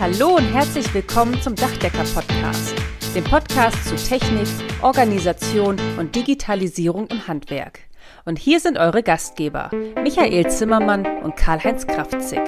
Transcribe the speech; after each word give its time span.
Hallo 0.00 0.36
und 0.36 0.44
herzlich 0.44 0.94
willkommen 0.94 1.42
zum 1.42 1.56
Dachdecker-Podcast, 1.56 2.72
dem 3.16 3.24
Podcast 3.24 3.84
zu 3.84 3.96
Technik, 3.96 4.46
Organisation 4.80 5.76
und 5.98 6.14
Digitalisierung 6.14 7.08
im 7.08 7.26
Handwerk. 7.26 7.80
Und 8.24 8.38
hier 8.38 8.60
sind 8.60 8.78
eure 8.78 9.02
Gastgeber, 9.02 9.72
Michael 10.00 10.48
Zimmermann 10.52 11.04
und 11.24 11.34
Karl-Heinz 11.34 11.84
Kraftzig. 11.88 12.38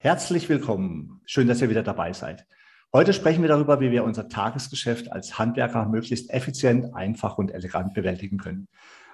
Herzlich 0.00 0.48
willkommen. 0.48 1.20
Schön, 1.24 1.46
dass 1.46 1.62
ihr 1.62 1.70
wieder 1.70 1.84
dabei 1.84 2.12
seid. 2.12 2.44
Heute 2.92 3.12
sprechen 3.12 3.42
wir 3.42 3.48
darüber, 3.48 3.80
wie 3.80 3.92
wir 3.92 4.02
unser 4.02 4.28
Tagesgeschäft 4.28 5.12
als 5.12 5.38
Handwerker 5.38 5.86
möglichst 5.86 6.30
effizient, 6.30 6.96
einfach 6.96 7.38
und 7.38 7.52
elegant 7.52 7.94
bewältigen 7.94 8.38
können. 8.38 8.66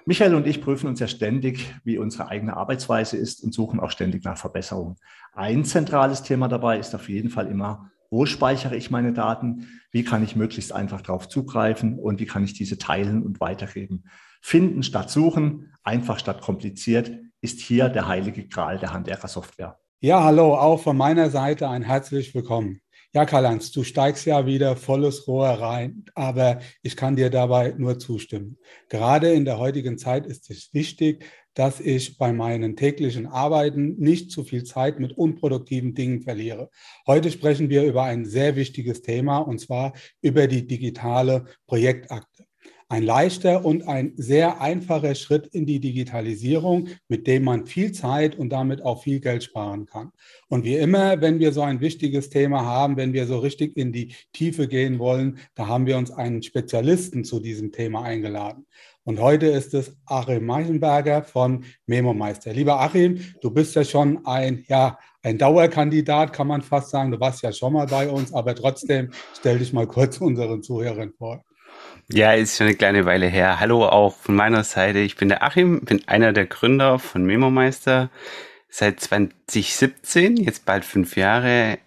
Michael 0.07 0.35
und 0.35 0.47
ich 0.47 0.61
prüfen 0.61 0.87
uns 0.87 1.01
ja 1.01 1.07
ständig, 1.07 1.75
wie 1.83 1.97
unsere 1.97 2.29
eigene 2.29 2.55
Arbeitsweise 2.55 3.17
ist 3.17 3.43
und 3.43 3.53
suchen 3.53 3.81
auch 3.81 3.91
ständig 3.91 4.23
nach 4.23 4.37
Verbesserungen. 4.37 4.95
Ein 5.33 5.65
zentrales 5.65 6.23
Thema 6.23 6.47
dabei 6.47 6.79
ist 6.79 6.95
auf 6.95 7.09
jeden 7.09 7.29
Fall 7.29 7.47
immer, 7.47 7.91
wo 8.09 8.25
speichere 8.25 8.77
ich 8.77 8.89
meine 8.89 9.11
Daten? 9.11 9.67
Wie 9.91 10.05
kann 10.05 10.23
ich 10.23 10.37
möglichst 10.37 10.71
einfach 10.71 11.01
darauf 11.01 11.27
zugreifen? 11.27 11.99
Und 11.99 12.21
wie 12.21 12.25
kann 12.25 12.45
ich 12.45 12.53
diese 12.53 12.77
teilen 12.77 13.21
und 13.21 13.41
weitergeben? 13.41 14.05
Finden 14.41 14.81
statt 14.81 15.09
suchen, 15.09 15.73
einfach 15.83 16.19
statt 16.19 16.39
kompliziert, 16.39 17.11
ist 17.41 17.59
hier 17.59 17.89
der 17.89 18.07
heilige 18.07 18.47
Gral 18.47 18.79
der 18.79 18.93
Handwerker-Software. 18.93 19.77
Ja, 19.99 20.23
hallo, 20.23 20.55
auch 20.55 20.81
von 20.81 20.95
meiner 20.95 21.29
Seite 21.29 21.67
ein 21.67 21.83
herzlich 21.83 22.33
willkommen. 22.33 22.79
Ja, 23.17 23.25
Karl-Heinz, 23.25 23.71
du 23.71 23.83
steigst 23.83 24.27
ja 24.27 24.45
wieder 24.45 24.75
volles 24.75 25.27
Rohr 25.27 25.47
rein, 25.47 26.05
aber 26.13 26.59
ich 26.83 26.95
kann 26.95 27.15
dir 27.15 27.31
dabei 27.31 27.73
nur 27.75 27.97
zustimmen. 27.97 28.59
Gerade 28.89 29.31
in 29.31 29.43
der 29.43 29.57
heutigen 29.57 29.97
Zeit 29.97 30.27
ist 30.27 30.51
es 30.51 30.71
wichtig, 30.71 31.25
dass 31.55 31.79
ich 31.79 32.19
bei 32.19 32.31
meinen 32.31 32.75
täglichen 32.75 33.25
Arbeiten 33.25 33.95
nicht 33.97 34.29
zu 34.29 34.43
viel 34.43 34.65
Zeit 34.65 34.99
mit 34.99 35.13
unproduktiven 35.17 35.95
Dingen 35.95 36.21
verliere. 36.21 36.69
Heute 37.07 37.31
sprechen 37.31 37.71
wir 37.71 37.85
über 37.85 38.03
ein 38.03 38.23
sehr 38.23 38.55
wichtiges 38.55 39.01
Thema 39.01 39.39
und 39.39 39.59
zwar 39.59 39.93
über 40.21 40.45
die 40.45 40.67
digitale 40.67 41.45
Projektakte 41.65 42.46
ein 42.89 43.03
leichter 43.03 43.65
und 43.65 43.87
ein 43.87 44.13
sehr 44.15 44.61
einfacher 44.61 45.13
Schritt 45.15 45.47
in 45.47 45.65
die 45.65 45.79
Digitalisierung, 45.79 46.87
mit 47.09 47.27
dem 47.27 47.43
man 47.43 47.65
viel 47.65 47.91
Zeit 47.91 48.37
und 48.37 48.49
damit 48.49 48.81
auch 48.81 49.03
viel 49.03 49.19
Geld 49.19 49.43
sparen 49.43 49.85
kann. 49.85 50.11
Und 50.47 50.63
wie 50.63 50.75
immer, 50.75 51.19
wenn 51.19 51.39
wir 51.39 51.51
so 51.51 51.61
ein 51.61 51.81
wichtiges 51.81 52.29
Thema 52.29 52.63
haben, 52.63 52.95
wenn 52.95 53.13
wir 53.13 53.27
so 53.27 53.39
richtig 53.39 53.75
in 53.75 53.91
die 53.91 54.15
Tiefe 54.31 54.67
gehen 54.67 54.99
wollen, 54.99 55.39
da 55.55 55.67
haben 55.67 55.85
wir 55.85 55.97
uns 55.97 56.11
einen 56.11 56.41
Spezialisten 56.41 57.25
zu 57.25 57.39
diesem 57.39 57.71
Thema 57.71 58.03
eingeladen. 58.03 58.65
Und 59.03 59.21
heute 59.21 59.47
ist 59.47 59.73
es 59.73 59.95
Achim 60.05 60.45
Meichenberger 60.45 61.23
von 61.23 61.63
Memo-Meister. 61.85 62.51
Lieber 62.53 62.81
Achim, 62.81 63.19
du 63.41 63.51
bist 63.51 63.75
ja 63.75 63.85
schon 63.85 64.25
ein, 64.25 64.65
ja, 64.67 64.97
ein 65.23 65.37
Dauerkandidat, 65.37 66.33
kann 66.33 66.47
man 66.47 66.61
fast 66.61 66.89
sagen. 66.89 67.11
Du 67.11 67.19
warst 67.19 67.41
ja 67.41 67.53
schon 67.53 67.73
mal 67.73 67.87
bei 67.87 68.09
uns, 68.09 68.33
aber 68.33 68.53
trotzdem 68.53 69.11
stell 69.37 69.59
dich 69.59 69.71
mal 69.71 69.87
kurz 69.87 70.19
unseren 70.19 70.61
Zuhörern 70.61 71.13
vor. 71.17 71.46
Ja, 72.09 72.31
ist 72.31 72.55
schon 72.55 72.67
eine 72.67 72.75
kleine 72.77 73.05
Weile 73.05 73.27
her. 73.27 73.59
Hallo 73.59 73.85
auch 73.85 74.15
von 74.15 74.33
meiner 74.33 74.63
Seite. 74.63 74.99
Ich 74.99 75.17
bin 75.17 75.27
der 75.27 75.43
Achim, 75.43 75.81
bin 75.81 76.07
einer 76.07 76.31
der 76.31 76.45
Gründer 76.45 76.99
von 76.99 77.25
Memo-Meister. 77.25 78.09
Seit 78.69 79.01
2017, 79.01 80.37
jetzt 80.37 80.65
bald 80.65 80.85
fünf 80.85 81.17
Jahre, 81.17 81.79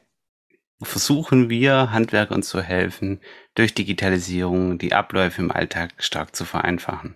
versuchen 0.83 1.49
wir 1.49 1.93
Handwerkern 1.93 2.43
zu 2.43 2.61
helfen, 2.61 3.21
durch 3.55 3.73
Digitalisierung 3.73 4.77
die 4.77 4.93
Abläufe 4.93 5.41
im 5.41 5.51
Alltag 5.51 5.95
stark 5.99 6.37
zu 6.37 6.45
vereinfachen. 6.45 7.15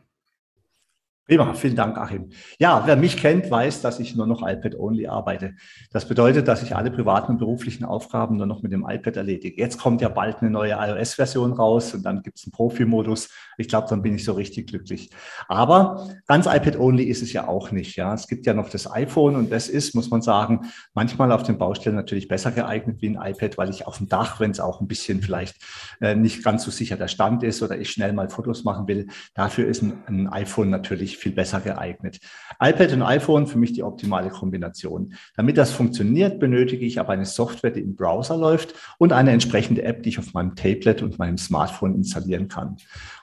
Prima, 1.27 1.55
vielen 1.55 1.75
Dank, 1.75 1.97
Achim. 1.97 2.29
Ja, 2.59 2.83
wer 2.85 2.97
mich 2.97 3.17
kennt, 3.17 3.51
weiß, 3.51 3.81
dass 3.81 3.99
ich 3.99 4.15
nur 4.15 4.27
noch 4.27 4.47
iPad-only 4.47 5.07
arbeite. 5.07 5.55
Das 5.91 6.07
bedeutet, 6.07 6.49
dass 6.49 6.63
ich 6.63 6.77
alle 6.77 6.91
privaten 6.91 7.33
und 7.33 7.39
beruflichen 7.39 7.87
Aufgaben 7.87 8.37
nur 8.37 8.45
noch 8.45 8.61
mit 8.61 8.73
dem 8.73 8.85
iPad 8.87 9.17
erledige. 9.17 9.59
Jetzt 9.59 9.79
kommt 9.79 10.03
ja 10.03 10.11
bald 10.11 10.43
eine 10.43 10.51
neue 10.51 10.73
iOS-Version 10.79 11.55
raus 11.55 11.95
und 11.95 12.03
dann 12.03 12.23
gibt 12.23 12.37
es 12.37 12.45
einen 12.45 12.53
Profi-Modus. 12.53 13.31
Ich 13.57 13.69
glaube, 13.69 13.87
dann 13.89 14.03
bin 14.03 14.17
ich 14.17 14.25
so 14.25 14.33
richtig 14.33 14.67
glücklich. 14.67 15.09
Aber 15.49 16.11
ganz 16.27 16.45
iPad-only 16.45 17.05
ist 17.05 17.23
es 17.23 17.33
ja 17.33 17.49
auch 17.49 17.71
nicht. 17.71 17.97
Ja, 17.97 18.13
es 18.13 18.29
gibt 18.29 18.45
ja 18.45 18.53
noch 18.53 18.69
das 18.69 18.91
iPhone 18.93 19.37
und 19.37 19.51
das 19.51 19.71
ist, 19.71 19.95
muss 19.95 20.11
man 20.11 20.21
sagen, 20.21 20.67
manchmal 20.93 21.33
auf 21.33 21.43
den 21.43 21.57
Baustellen 21.57 21.97
natürlich 21.97 22.29
besser 22.29 22.51
geeignet 22.51 23.01
wie 23.01 23.17
ein 23.17 23.33
iPad, 23.33 23.57
weil 23.57 23.71
ich 23.71 23.87
auf 23.87 23.97
dem 23.97 24.11
Dach, 24.11 24.41
wenn 24.41 24.51
es 24.51 24.61
auch 24.61 24.83
ein 24.83 24.89
bisschen 24.89 25.23
vielleicht 25.23 25.57
äh, 26.03 26.15
nicht 26.15 26.45
ganz 26.45 26.65
so 26.65 26.71
sicher 26.71 26.99
der 26.99 27.09
Stand 27.09 27.43
ist 27.45 27.63
oder 27.63 27.79
ich 27.79 27.91
schnell 27.91 28.13
mal 28.13 28.29
Fotos 28.29 28.65
machen 28.65 28.87
will, 28.89 29.07
dafür 29.33 29.67
ist 29.67 29.81
ein, 29.81 30.03
ein 30.07 30.29
iPhone 30.29 30.69
natürlich 30.69 31.14
viel 31.17 31.33
besser 31.33 31.61
geeignet. 31.61 32.21
iPad 32.61 32.93
und 32.93 33.03
iPhone 33.03 33.47
für 33.47 33.59
mich 33.59 33.73
die 33.73 33.83
optimale 33.83 34.31
Kombination. 34.31 35.15
Damit 35.37 35.59
das 35.59 35.73
funktioniert, 35.73 36.39
benötige 36.39 36.85
ich 36.85 37.01
aber 37.01 37.13
eine 37.13 37.27
Software, 37.27 37.71
die 37.71 37.81
im 37.81 37.97
Browser 37.97 38.37
läuft 38.37 38.75
und 38.99 39.13
eine 39.13 39.33
entsprechende 39.33 39.83
App, 39.83 40.03
die 40.03 40.11
ich 40.11 40.19
auf 40.19 40.35
meinem 40.35 40.55
Tablet 40.55 41.03
und 41.03 41.19
meinem 41.19 41.39
Smartphone 41.39 41.95
installieren 41.95 42.49
kann. 42.49 42.77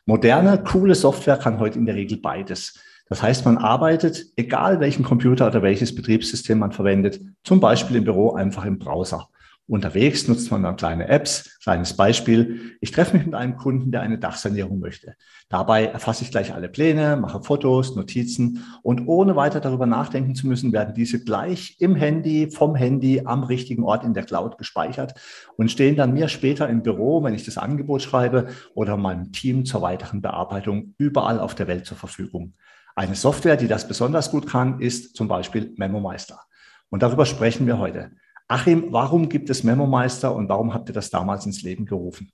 Moderne, 0.05 0.63
coole 0.63 0.95
Software 0.95 1.37
kann 1.37 1.59
heute 1.59 1.79
in 1.79 1.85
der 1.85 1.95
Regel 1.95 2.19
beides. 2.19 2.79
Das 3.11 3.21
heißt, 3.21 3.43
man 3.45 3.57
arbeitet, 3.57 4.25
egal 4.37 4.79
welchen 4.79 5.03
Computer 5.03 5.47
oder 5.47 5.61
welches 5.61 5.93
Betriebssystem 5.93 6.59
man 6.59 6.71
verwendet, 6.71 7.19
zum 7.43 7.59
Beispiel 7.59 7.97
im 7.97 8.05
Büro 8.05 8.31
einfach 8.33 8.63
im 8.63 8.79
Browser. 8.79 9.27
Unterwegs 9.67 10.27
nutzt 10.27 10.51
man 10.51 10.63
dann 10.63 10.75
kleine 10.75 11.07
Apps. 11.07 11.57
Kleines 11.63 11.95
Beispiel. 11.95 12.75
Ich 12.81 12.91
treffe 12.91 13.15
mich 13.15 13.25
mit 13.25 13.35
einem 13.35 13.55
Kunden, 13.55 13.91
der 13.91 14.01
eine 14.01 14.17
Dachsanierung 14.17 14.79
möchte. 14.79 15.15
Dabei 15.47 15.85
erfasse 15.85 16.23
ich 16.23 16.31
gleich 16.31 16.53
alle 16.53 16.67
Pläne, 16.67 17.15
mache 17.15 17.41
Fotos, 17.41 17.95
Notizen 17.95 18.65
und 18.83 19.07
ohne 19.07 19.35
weiter 19.35 19.61
darüber 19.61 19.85
nachdenken 19.85 20.35
zu 20.35 20.47
müssen, 20.47 20.73
werden 20.73 20.93
diese 20.93 21.23
gleich 21.23 21.77
im 21.79 21.95
Handy, 21.95 22.51
vom 22.51 22.75
Handy 22.75 23.21
am 23.23 23.43
richtigen 23.43 23.83
Ort 23.83 24.03
in 24.03 24.13
der 24.13 24.23
Cloud 24.23 24.57
gespeichert 24.57 25.13
und 25.55 25.71
stehen 25.71 25.95
dann 25.95 26.13
mir 26.13 26.27
später 26.27 26.67
im 26.67 26.83
Büro, 26.83 27.23
wenn 27.23 27.33
ich 27.33 27.45
das 27.45 27.57
Angebot 27.57 28.01
schreibe 28.01 28.49
oder 28.73 28.97
meinem 28.97 29.31
Team 29.31 29.63
zur 29.63 29.81
weiteren 29.81 30.21
Bearbeitung 30.21 30.95
überall 30.97 31.39
auf 31.39 31.55
der 31.55 31.67
Welt 31.67 31.85
zur 31.85 31.97
Verfügung. 31.97 32.55
Eine 32.95 33.15
Software, 33.15 33.55
die 33.55 33.67
das 33.67 33.87
besonders 33.87 34.31
gut 34.31 34.47
kann, 34.47 34.81
ist 34.81 35.15
zum 35.15 35.27
Beispiel 35.27 35.73
MemoMeister. 35.77 36.41
Und 36.89 37.03
darüber 37.03 37.25
sprechen 37.25 37.67
wir 37.67 37.77
heute. 37.77 38.11
Achim, 38.51 38.91
warum 38.91 39.29
gibt 39.29 39.49
es 39.49 39.63
Memo-Meister 39.63 40.35
und 40.35 40.49
warum 40.49 40.73
habt 40.73 40.89
ihr 40.89 40.93
das 40.93 41.09
damals 41.09 41.45
ins 41.45 41.61
Leben 41.61 41.85
gerufen? 41.85 42.33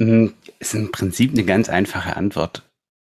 Hm, 0.00 0.34
ist 0.58 0.74
im 0.74 0.90
Prinzip 0.90 1.30
eine 1.30 1.44
ganz 1.44 1.68
einfache 1.68 2.16
Antwort. 2.16 2.68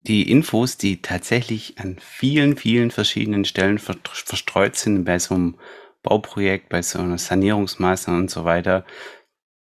Die 0.03 0.31
Infos, 0.31 0.77
die 0.77 1.03
tatsächlich 1.03 1.81
an 1.81 1.97
vielen, 1.99 2.57
vielen 2.57 2.93
verschiedenen 2.93 3.45
Stellen 3.45 3.79
verstreut 3.79 4.77
sind 4.77 5.05
bei 5.05 5.19
so 5.19 5.35
einem 5.35 5.57
Bauprojekt, 6.05 6.69
bei 6.69 6.81
so 6.81 7.01
einer 7.01 7.19
Sanierungsmaßnahme 7.19 8.21
und 8.21 8.31
so 8.31 8.45
weiter, 8.45 8.85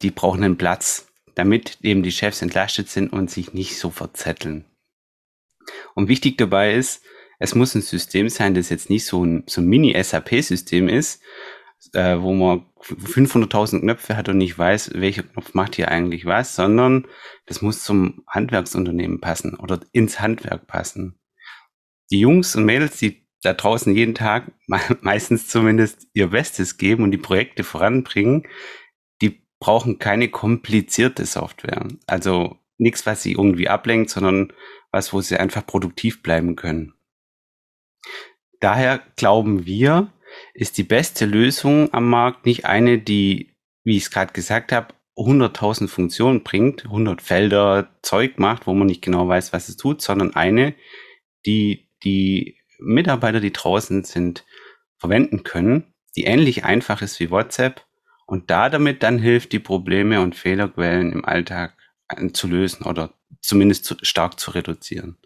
die 0.03 0.11
brauchen 0.11 0.43
einen 0.43 0.59
Platz, 0.59 1.07
damit 1.37 1.79
eben 1.83 2.03
die 2.03 2.11
Chefs 2.11 2.43
entlastet 2.43 2.89
sind 2.89 3.13
und 3.13 3.31
sich 3.31 3.53
nicht 3.53 3.79
so 3.79 3.91
verzetteln. 3.91 4.65
Und 5.95 6.09
wichtig 6.09 6.39
dabei 6.39 6.75
ist, 6.75 7.05
es 7.39 7.55
muss 7.55 7.77
ein 7.77 7.83
System 7.83 8.29
sein, 8.29 8.55
das 8.55 8.69
jetzt 8.69 8.91
nicht 8.91 9.07
so 9.07 9.25
ein, 9.25 9.45
so 9.47 9.61
ein 9.61 9.69
Mini-SAP-System 9.69 10.89
ist, 10.89 11.23
äh, 11.93 12.21
wo 12.21 12.33
man 12.33 12.67
500.000 12.81 13.81
Knöpfe 13.81 14.17
hat 14.17 14.29
und 14.29 14.39
nicht 14.39 14.59
weiß, 14.59 14.93
welcher 14.95 15.23
Knopf 15.23 15.55
macht 15.55 15.77
hier 15.77 15.89
eigentlich 15.89 16.25
was, 16.25 16.55
sondern 16.55 17.07
das 17.47 17.63
muss 17.63 17.85
zum 17.85 18.25
Handwerksunternehmen 18.27 19.21
passen 19.21 19.55
oder 19.55 19.81
ins 19.93 20.21
Handwerk 20.21 20.67
passen. 20.67 21.19
Die 22.11 22.21
Jungs 22.21 22.57
und 22.57 22.65
Mädels, 22.65 22.99
die 22.99 23.27
da 23.43 23.55
draußen 23.55 23.95
jeden 23.95 24.15
Tag 24.15 24.53
meistens 25.01 25.49
zumindest 25.49 26.09
ihr 26.13 26.29
Bestes 26.29 26.77
geben 26.77 27.05
und 27.05 27.11
die 27.11 27.19
Projekte 27.19 27.65
voranbringen, 27.65 28.47
die 29.23 29.43
brauchen 29.59 29.99
keine 29.99 30.29
komplizierte 30.29 31.25
Software. 31.25 31.87
Also 32.07 32.59
nichts, 32.79 33.07
was 33.07 33.23
sie 33.23 33.33
irgendwie 33.33 33.69
ablenkt, 33.69 34.11
sondern 34.11 34.53
was, 34.91 35.13
wo 35.13 35.21
sie 35.21 35.37
einfach 35.37 35.67
produktiv 35.67 36.23
bleiben 36.23 36.57
können. 36.57 36.95
Daher 38.61 39.03
glauben 39.17 39.65
wir, 39.65 40.13
ist 40.55 40.79
die 40.79 40.85
beste 40.85 41.27
Lösung 41.27 41.93
am 41.93 42.09
Markt 42.09 42.47
nicht 42.47 42.65
eine, 42.65 42.99
die, 42.99 43.55
wie 43.85 43.97
ich 43.97 44.05
es 44.05 44.11
gerade 44.11 44.33
gesagt 44.33 44.73
habe, 44.73 44.95
100.000 45.17 45.89
Funktionen 45.89 46.43
bringt, 46.43 46.85
100 46.85 47.21
Felder 47.21 47.91
Zeug 48.03 48.39
macht, 48.39 48.67
wo 48.67 48.73
man 48.73 48.87
nicht 48.87 49.03
genau 49.03 49.29
weiß, 49.29 49.53
was 49.53 49.69
es 49.69 49.77
tut, 49.77 50.01
sondern 50.01 50.35
eine, 50.35 50.75
die 51.45 51.89
die 52.03 52.57
Mitarbeiter, 52.79 53.41
die 53.41 53.53
draußen 53.53 54.05
sind, 54.05 54.45
verwenden 54.97 55.43
können, 55.43 55.93
die 56.17 56.25
ähnlich 56.25 56.65
einfach 56.65 57.03
ist 57.03 57.21
wie 57.21 57.31
WhatsApp 57.31 57.85
und 58.27 58.51
da 58.51 58.71
damit 58.71 59.03
dann 59.03 59.19
hilft, 59.19 59.53
die 59.53 59.59
Probleme 59.59 60.21
und 60.21 60.37
Fehlerquellen 60.37 61.13
im 61.13 61.25
Alltag 61.25 61.75
zu 62.33 62.49
lösen 62.49 62.85
oder 62.85 63.13
zumindest 63.41 63.85
zu, 63.85 63.97
stark 64.03 64.41
zu 64.41 64.53
reduzieren. 64.53 65.17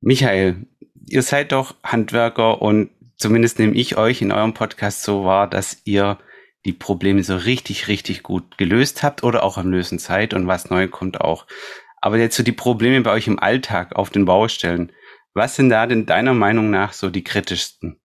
Michael, 0.00 0.66
ihr 1.06 1.22
seid 1.22 1.52
doch 1.52 1.74
Handwerker 1.82 2.62
und 2.62 2.90
zumindest 3.18 3.58
nehme 3.58 3.74
ich 3.74 3.96
euch 3.96 4.22
in 4.22 4.32
eurem 4.32 4.54
Podcast 4.54 5.02
so 5.02 5.24
wahr, 5.24 5.48
dass 5.48 5.82
ihr 5.84 6.18
die 6.64 6.72
Probleme 6.72 7.22
so 7.22 7.36
richtig, 7.36 7.88
richtig 7.88 8.22
gut 8.22 8.58
gelöst 8.58 9.02
habt 9.02 9.22
oder 9.22 9.42
auch 9.42 9.58
am 9.58 9.70
Lösen 9.70 9.98
seid 9.98 10.34
und 10.34 10.46
was 10.46 10.70
neu 10.70 10.88
kommt 10.88 11.20
auch. 11.20 11.46
Aber 12.00 12.18
jetzt 12.18 12.36
so 12.36 12.42
die 12.42 12.52
Probleme 12.52 13.00
bei 13.02 13.12
euch 13.12 13.26
im 13.26 13.38
Alltag 13.38 13.96
auf 13.96 14.10
den 14.10 14.24
Baustellen. 14.24 14.92
Was 15.34 15.56
sind 15.56 15.70
da 15.70 15.86
denn 15.86 16.06
deiner 16.06 16.34
Meinung 16.34 16.70
nach 16.70 16.92
so 16.92 17.10
die 17.10 17.24
kritischsten? 17.24 18.00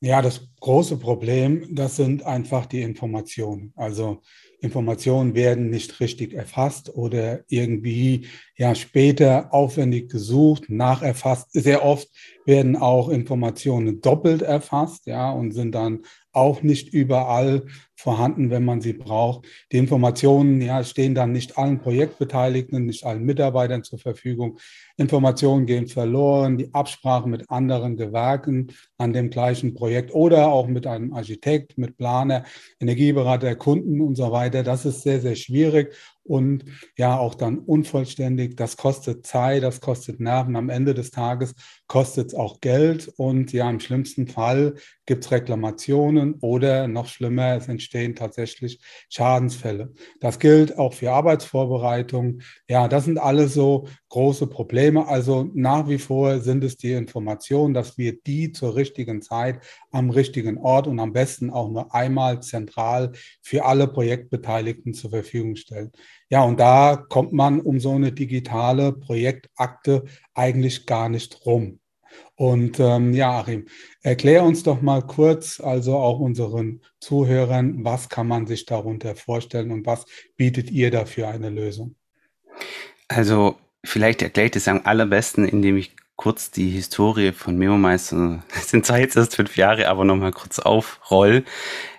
Ja, 0.00 0.22
das 0.22 0.48
große 0.60 0.96
Problem, 0.98 1.74
das 1.74 1.96
sind 1.96 2.22
einfach 2.22 2.66
die 2.66 2.82
Informationen. 2.82 3.72
Also 3.74 4.22
Informationen 4.60 5.34
werden 5.34 5.70
nicht 5.70 6.00
richtig 6.00 6.34
erfasst 6.34 6.94
oder 6.94 7.40
irgendwie 7.48 8.26
ja 8.56 8.74
später 8.74 9.52
aufwendig 9.52 10.10
gesucht, 10.10 10.68
nacherfasst. 10.68 11.52
Sehr 11.52 11.84
oft 11.84 12.08
werden 12.44 12.76
auch 12.76 13.08
Informationen 13.08 14.00
doppelt 14.00 14.42
erfasst, 14.42 15.06
ja, 15.06 15.30
und 15.30 15.52
sind 15.52 15.74
dann 15.74 16.00
auch 16.38 16.62
nicht 16.62 16.92
überall 16.94 17.64
vorhanden, 17.94 18.50
wenn 18.50 18.64
man 18.64 18.80
sie 18.80 18.92
braucht. 18.92 19.46
Die 19.72 19.78
Informationen 19.78 20.60
ja, 20.60 20.84
stehen 20.84 21.16
dann 21.16 21.32
nicht 21.32 21.58
allen 21.58 21.80
Projektbeteiligten, 21.80 22.86
nicht 22.86 23.04
allen 23.04 23.24
Mitarbeitern 23.24 23.82
zur 23.82 23.98
Verfügung. 23.98 24.58
Informationen 24.96 25.66
gehen 25.66 25.88
verloren, 25.88 26.58
die 26.58 26.72
Absprache 26.72 27.28
mit 27.28 27.50
anderen 27.50 27.96
Gewerken 27.96 28.68
an 28.98 29.12
dem 29.12 29.30
gleichen 29.30 29.74
Projekt 29.74 30.14
oder 30.14 30.48
auch 30.48 30.68
mit 30.68 30.86
einem 30.86 31.12
Architekt, 31.12 31.76
mit 31.76 31.96
Planer, 31.96 32.44
Energieberater, 32.80 33.56
Kunden 33.56 34.00
und 34.00 34.14
so 34.14 34.30
weiter. 34.30 34.62
Das 34.62 34.86
ist 34.86 35.02
sehr, 35.02 35.20
sehr 35.20 35.34
schwierig 35.34 35.92
und 36.28 36.64
ja 36.96 37.18
auch 37.18 37.34
dann 37.34 37.58
unvollständig. 37.58 38.56
Das 38.56 38.76
kostet 38.76 39.26
Zeit, 39.26 39.62
das 39.62 39.80
kostet 39.80 40.20
Nerven. 40.20 40.56
Am 40.56 40.68
Ende 40.68 40.94
des 40.94 41.10
Tages 41.10 41.54
kostet 41.86 42.28
es 42.28 42.34
auch 42.34 42.60
Geld 42.60 43.12
und 43.16 43.52
ja, 43.52 43.68
im 43.68 43.80
schlimmsten 43.80 44.28
Fall 44.28 44.74
gibt 45.06 45.24
es 45.24 45.30
Reklamationen 45.30 46.34
oder 46.40 46.86
noch 46.86 47.06
schlimmer, 47.06 47.56
es 47.56 47.66
entstehen 47.66 48.14
tatsächlich 48.14 48.78
Schadensfälle. 49.08 49.94
Das 50.20 50.38
gilt 50.38 50.78
auch 50.78 50.92
für 50.92 51.12
Arbeitsvorbereitung. 51.12 52.42
Ja, 52.68 52.88
das 52.88 53.06
sind 53.06 53.18
alles 53.18 53.54
so 53.54 53.88
große 54.10 54.46
Probleme. 54.48 55.08
Also 55.08 55.50
nach 55.54 55.88
wie 55.88 55.98
vor 55.98 56.40
sind 56.40 56.62
es 56.62 56.76
die 56.76 56.92
Informationen, 56.92 57.72
dass 57.72 57.96
wir 57.96 58.20
die 58.20 58.52
zur 58.52 58.76
richtigen 58.76 59.22
Zeit 59.22 59.60
am 59.90 60.10
richtigen 60.10 60.58
Ort 60.58 60.86
und 60.86 61.00
am 61.00 61.14
besten 61.14 61.50
auch 61.50 61.70
nur 61.70 61.94
einmal 61.94 62.40
zentral 62.42 63.12
für 63.40 63.64
alle 63.64 63.88
Projektbeteiligten 63.88 64.92
zur 64.92 65.10
Verfügung 65.10 65.56
stellen. 65.56 65.90
Ja, 66.30 66.44
und 66.44 66.60
da 66.60 66.96
kommt 66.96 67.32
man 67.32 67.60
um 67.60 67.80
so 67.80 67.92
eine 67.92 68.12
digitale 68.12 68.92
Projektakte 68.92 70.04
eigentlich 70.34 70.84
gar 70.84 71.08
nicht 71.08 71.46
rum. 71.46 71.80
Und 72.34 72.78
ähm, 72.78 73.14
ja, 73.14 73.40
Achim, 73.40 73.66
erklär 74.02 74.44
uns 74.44 74.62
doch 74.62 74.80
mal 74.80 75.02
kurz, 75.02 75.60
also 75.60 75.96
auch 75.96 76.20
unseren 76.20 76.82
Zuhörern, 77.00 77.84
was 77.84 78.08
kann 78.08 78.28
man 78.28 78.46
sich 78.46 78.66
darunter 78.66 79.16
vorstellen 79.16 79.70
und 79.70 79.86
was 79.86 80.04
bietet 80.36 80.70
ihr 80.70 80.90
dafür 80.90 81.28
eine 81.28 81.50
Lösung? 81.50 81.96
Also 83.08 83.56
vielleicht 83.84 84.22
erkläre 84.22 84.46
ich 84.46 84.52
das 84.52 84.68
am 84.68 84.82
allerbesten, 84.84 85.48
indem 85.48 85.76
ich 85.76 85.96
kurz 86.16 86.50
die 86.50 86.70
Historie 86.70 87.32
von 87.32 87.56
MemoMeister, 87.56 88.42
sind 88.62 88.84
zwar 88.84 88.98
jetzt 88.98 89.16
erst 89.16 89.36
fünf 89.36 89.56
Jahre, 89.56 89.88
aber 89.88 90.04
nochmal 90.04 90.32
kurz 90.32 90.58
aufroll. 90.58 91.44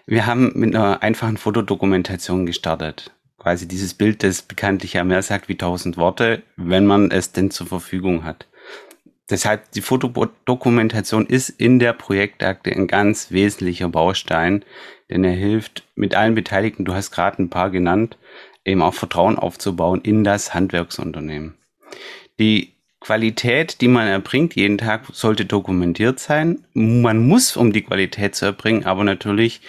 Wir 0.06 0.26
haben 0.26 0.52
mit 0.56 0.76
einer 0.76 1.02
einfachen 1.02 1.38
Fotodokumentation 1.38 2.46
gestartet 2.46 3.12
quasi 3.40 3.68
dieses 3.68 3.94
Bild, 3.94 4.24
das 4.24 4.42
bekanntlich 4.42 4.94
ja 4.94 5.04
mehr 5.04 5.22
sagt 5.24 5.50
wie 5.50 5.58
tausend 5.58 5.98
Worte, 5.98 6.44
wenn 6.58 6.86
man 6.86 7.10
es 7.10 7.32
denn 7.32 7.50
zur 7.50 7.68
Verfügung 7.68 8.24
hat. 8.24 8.48
Deshalb 9.30 9.72
die 9.72 9.82
Fotodokumentation 9.82 11.26
ist 11.26 11.50
in 11.50 11.80
der 11.80 11.94
Projektakte 11.94 12.72
ein 12.72 12.88
ganz 12.88 13.32
wesentlicher 13.32 13.88
Baustein, 13.88 14.66
denn 15.10 15.24
er 15.24 15.34
hilft 15.34 15.84
mit 15.96 16.16
allen 16.16 16.36
Beteiligten, 16.36 16.84
du 16.84 16.94
hast 16.94 17.12
gerade 17.12 17.42
ein 17.42 17.50
paar 17.50 17.70
genannt, 17.70 18.18
eben 18.66 18.82
auch 18.82 18.94
Vertrauen 18.94 19.38
aufzubauen 19.38 20.02
in 20.02 20.24
das 20.24 20.54
Handwerksunternehmen. 20.54 21.56
Die 22.40 22.74
Qualität, 23.00 23.82
die 23.82 23.88
man 23.88 24.08
erbringt 24.08 24.56
jeden 24.56 24.78
Tag, 24.78 25.06
sollte 25.14 25.46
dokumentiert 25.46 26.20
sein. 26.20 26.66
Man 26.74 27.26
muss, 27.28 27.56
um 27.56 27.72
die 27.72 27.84
Qualität 27.84 28.36
zu 28.36 28.46
erbringen, 28.46 28.86
aber 28.86 29.04
natürlich 29.04 29.62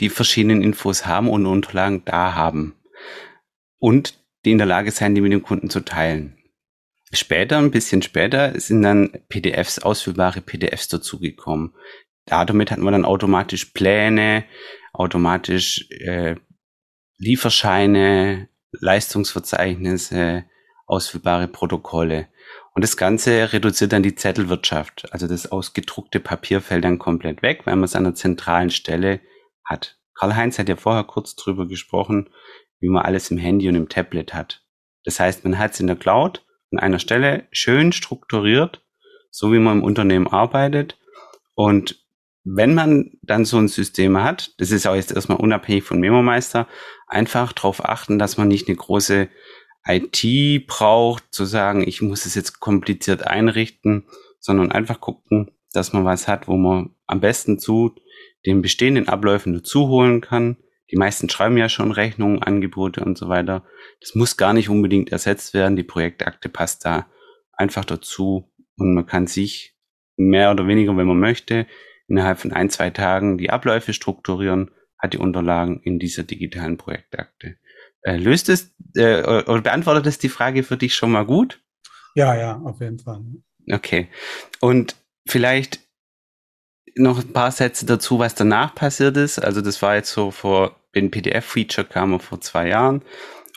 die 0.00 0.08
verschiedenen 0.08 0.62
Infos 0.62 1.06
haben 1.06 1.28
und 1.28 1.46
Unterlagen 1.46 2.02
da 2.04 2.34
haben 2.34 2.74
und 3.82 4.22
die 4.44 4.52
in 4.52 4.58
der 4.58 4.66
Lage 4.66 4.92
sein, 4.92 5.16
die 5.16 5.20
mit 5.20 5.32
dem 5.32 5.42
Kunden 5.42 5.68
zu 5.68 5.80
teilen. 5.80 6.38
Später, 7.12 7.58
ein 7.58 7.72
bisschen 7.72 8.00
später, 8.00 8.58
sind 8.58 8.82
dann 8.82 9.10
PDFs, 9.28 9.80
ausfüllbare 9.80 10.40
PDFs 10.40 10.86
dazugekommen. 10.86 11.74
Damit 12.24 12.70
hatten 12.70 12.84
wir 12.84 12.92
dann 12.92 13.04
automatisch 13.04 13.66
Pläne, 13.66 14.44
automatisch 14.92 15.90
äh, 15.90 16.36
Lieferscheine, 17.18 18.48
Leistungsverzeichnisse, 18.70 20.44
ausfüllbare 20.86 21.48
Protokolle. 21.48 22.28
Und 22.74 22.84
das 22.84 22.96
Ganze 22.96 23.52
reduziert 23.52 23.92
dann 23.92 24.04
die 24.04 24.14
Zettelwirtschaft. 24.14 25.12
Also 25.12 25.26
das 25.26 25.50
ausgedruckte 25.50 26.20
Papier 26.20 26.60
fällt 26.60 26.84
dann 26.84 27.00
komplett 27.00 27.42
weg, 27.42 27.62
weil 27.64 27.74
man 27.74 27.84
es 27.84 27.96
an 27.96 28.06
einer 28.06 28.14
zentralen 28.14 28.70
Stelle 28.70 29.20
hat. 29.64 29.98
Karl-Heinz 30.14 30.58
hat 30.60 30.68
ja 30.68 30.76
vorher 30.76 31.02
kurz 31.02 31.34
drüber 31.34 31.66
gesprochen, 31.66 32.30
wie 32.82 32.88
man 32.88 33.04
alles 33.04 33.30
im 33.30 33.38
Handy 33.38 33.68
und 33.68 33.76
im 33.76 33.88
Tablet 33.88 34.34
hat. 34.34 34.62
Das 35.04 35.18
heißt, 35.18 35.44
man 35.44 35.58
hat 35.58 35.72
es 35.72 35.80
in 35.80 35.86
der 35.86 35.96
Cloud 35.96 36.44
an 36.72 36.80
einer 36.80 36.98
Stelle 36.98 37.46
schön 37.52 37.92
strukturiert, 37.92 38.82
so 39.30 39.52
wie 39.52 39.58
man 39.58 39.78
im 39.78 39.84
Unternehmen 39.84 40.26
arbeitet. 40.26 40.98
Und 41.54 42.04
wenn 42.44 42.74
man 42.74 43.12
dann 43.22 43.44
so 43.44 43.56
ein 43.56 43.68
System 43.68 44.22
hat, 44.22 44.52
das 44.58 44.72
ist 44.72 44.86
auch 44.86 44.96
jetzt 44.96 45.12
erstmal 45.12 45.38
unabhängig 45.38 45.84
von 45.84 46.00
MemoMeister, 46.00 46.66
einfach 47.06 47.52
darauf 47.52 47.84
achten, 47.84 48.18
dass 48.18 48.36
man 48.36 48.48
nicht 48.48 48.68
eine 48.68 48.76
große 48.76 49.28
IT 49.86 50.66
braucht, 50.66 51.24
zu 51.30 51.44
sagen, 51.44 51.86
ich 51.86 52.02
muss 52.02 52.26
es 52.26 52.34
jetzt 52.34 52.58
kompliziert 52.58 53.26
einrichten, 53.26 54.06
sondern 54.40 54.72
einfach 54.72 55.00
gucken, 55.00 55.52
dass 55.72 55.92
man 55.92 56.04
was 56.04 56.26
hat, 56.26 56.48
wo 56.48 56.56
man 56.56 56.90
am 57.06 57.20
besten 57.20 57.60
zu 57.60 57.94
den 58.44 58.60
bestehenden 58.60 59.08
Abläufen 59.08 59.52
dazu 59.52 59.86
holen 59.86 60.20
kann, 60.20 60.56
die 60.92 60.98
meisten 60.98 61.30
schreiben 61.30 61.56
ja 61.56 61.70
schon 61.70 61.90
Rechnungen, 61.90 62.42
Angebote 62.42 63.02
und 63.02 63.16
so 63.16 63.28
weiter. 63.28 63.64
Das 64.00 64.14
muss 64.14 64.36
gar 64.36 64.52
nicht 64.52 64.68
unbedingt 64.68 65.10
ersetzt 65.10 65.54
werden. 65.54 65.74
Die 65.74 65.82
Projektakte 65.82 66.50
passt 66.50 66.84
da 66.84 67.06
einfach 67.52 67.86
dazu 67.86 68.52
und 68.76 68.94
man 68.94 69.06
kann 69.06 69.26
sich 69.26 69.74
mehr 70.16 70.50
oder 70.50 70.66
weniger, 70.66 70.94
wenn 70.98 71.06
man 71.06 71.18
möchte, 71.18 71.66
innerhalb 72.08 72.38
von 72.38 72.52
ein, 72.52 72.68
zwei 72.68 72.90
Tagen 72.90 73.38
die 73.38 73.48
Abläufe 73.48 73.94
strukturieren, 73.94 74.70
hat 74.98 75.14
die 75.14 75.18
Unterlagen 75.18 75.80
in 75.82 75.98
dieser 75.98 76.24
digitalen 76.24 76.76
Projektakte. 76.76 77.56
Äh, 78.02 78.18
löst 78.18 78.50
es 78.50 78.74
äh, 78.94 79.22
oder 79.22 79.62
beantwortet 79.62 80.06
es 80.06 80.18
die 80.18 80.28
Frage 80.28 80.62
für 80.62 80.76
dich 80.76 80.94
schon 80.94 81.10
mal 81.10 81.24
gut? 81.24 81.62
Ja, 82.14 82.36
ja, 82.36 82.60
auf 82.64 82.80
jeden 82.80 82.98
Fall. 82.98 83.22
Okay. 83.70 84.08
Und 84.60 84.94
vielleicht 85.26 85.80
noch 86.96 87.20
ein 87.20 87.32
paar 87.32 87.50
Sätze 87.50 87.86
dazu, 87.86 88.18
was 88.18 88.34
danach 88.34 88.74
passiert 88.74 89.16
ist. 89.16 89.38
Also 89.38 89.62
das 89.62 89.80
war 89.80 89.94
jetzt 89.94 90.12
so 90.12 90.30
vor 90.30 90.81
den 90.94 91.10
PDF-Feature 91.10 91.86
kam 91.86 92.18
vor 92.20 92.40
zwei 92.40 92.68
Jahren 92.68 93.02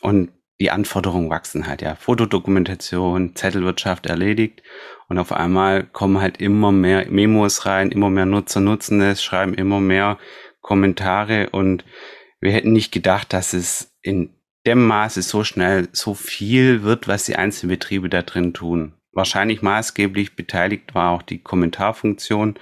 und 0.01 0.31
die 0.59 0.71
Anforderungen 0.71 1.29
wachsen 1.29 1.67
halt, 1.67 1.81
ja. 1.81 1.95
Fotodokumentation, 1.95 3.35
Zettelwirtschaft 3.35 4.05
erledigt 4.05 4.63
und 5.09 5.19
auf 5.19 5.31
einmal 5.31 5.83
kommen 5.83 6.21
halt 6.21 6.39
immer 6.39 6.71
mehr 6.71 7.05
Memos 7.09 7.65
rein, 7.65 7.91
immer 7.91 8.09
mehr 8.09 8.25
Nutzer 8.25 8.61
nutzen 8.61 9.01
es, 9.01 9.23
schreiben 9.23 9.53
immer 9.53 9.79
mehr 9.79 10.17
Kommentare 10.61 11.49
und 11.49 11.83
wir 12.39 12.51
hätten 12.51 12.71
nicht 12.71 12.91
gedacht, 12.91 13.33
dass 13.33 13.53
es 13.53 13.97
in 14.01 14.35
dem 14.65 14.85
Maße 14.87 15.21
so 15.21 15.43
schnell 15.43 15.89
so 15.91 16.13
viel 16.13 16.83
wird, 16.83 17.07
was 17.07 17.25
die 17.25 17.35
einzelnen 17.35 17.71
Betriebe 17.71 18.09
da 18.09 18.21
drin 18.21 18.53
tun. 18.53 18.93
Wahrscheinlich 19.11 19.61
maßgeblich 19.61 20.35
beteiligt 20.35 20.95
war 20.95 21.11
auch 21.11 21.21
die 21.21 21.41
Kommentarfunktion, 21.41 22.55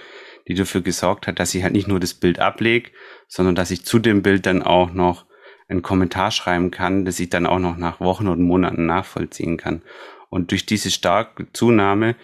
die 0.48 0.56
dafür 0.56 0.82
gesorgt 0.82 1.28
hat, 1.28 1.40
dass 1.40 1.56
ich 1.56 1.64
halt 1.64 1.74
nicht 1.74 1.88
nur 1.88 2.00
das 2.00 2.14
Bild 2.14 2.40
ablege, 2.40 2.92
sondern 3.28 3.56
dass 3.56 3.72
ich 3.72 3.86
zu 3.86 4.00
dem 4.00 4.22
Bild 4.22 4.46
dann 4.46 4.62
auch 4.62 4.92
noch 4.92 5.26
einen 5.68 5.82
Kommentar 5.82 6.32
schreiben 6.32 6.72
kann, 6.72 7.06
dass 7.06 7.20
ich 7.20 7.30
dann 7.30 7.46
auch 7.46 7.60
noch 7.60 7.78
nach 7.78 8.00
Wochen 8.00 8.28
oder 8.28 8.42
Monaten 8.42 8.86
nachvollziehen 8.86 9.58
kann. 9.58 9.82
Und 10.30 10.52
durch 10.52 10.66
diese 10.66 10.92
starke 10.92 11.52
Zunahme 11.54 12.16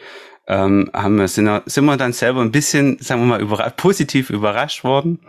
ähm, 0.47 0.89
haben 0.93 1.17
wir, 1.17 1.27
sind, 1.27 1.61
sind 1.65 1.85
wir 1.85 1.97
dann 1.97 2.13
selber 2.13 2.41
ein 2.41 2.51
bisschen, 2.51 2.97
sagen 2.99 3.21
wir 3.21 3.27
mal, 3.27 3.41
überra 3.41 3.69
positiv 3.69 4.29
überrascht 4.29 4.83
worden. 4.83 5.19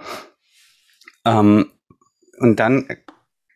Ähm, 1.24 1.70
und 2.38 2.56
dann 2.56 2.88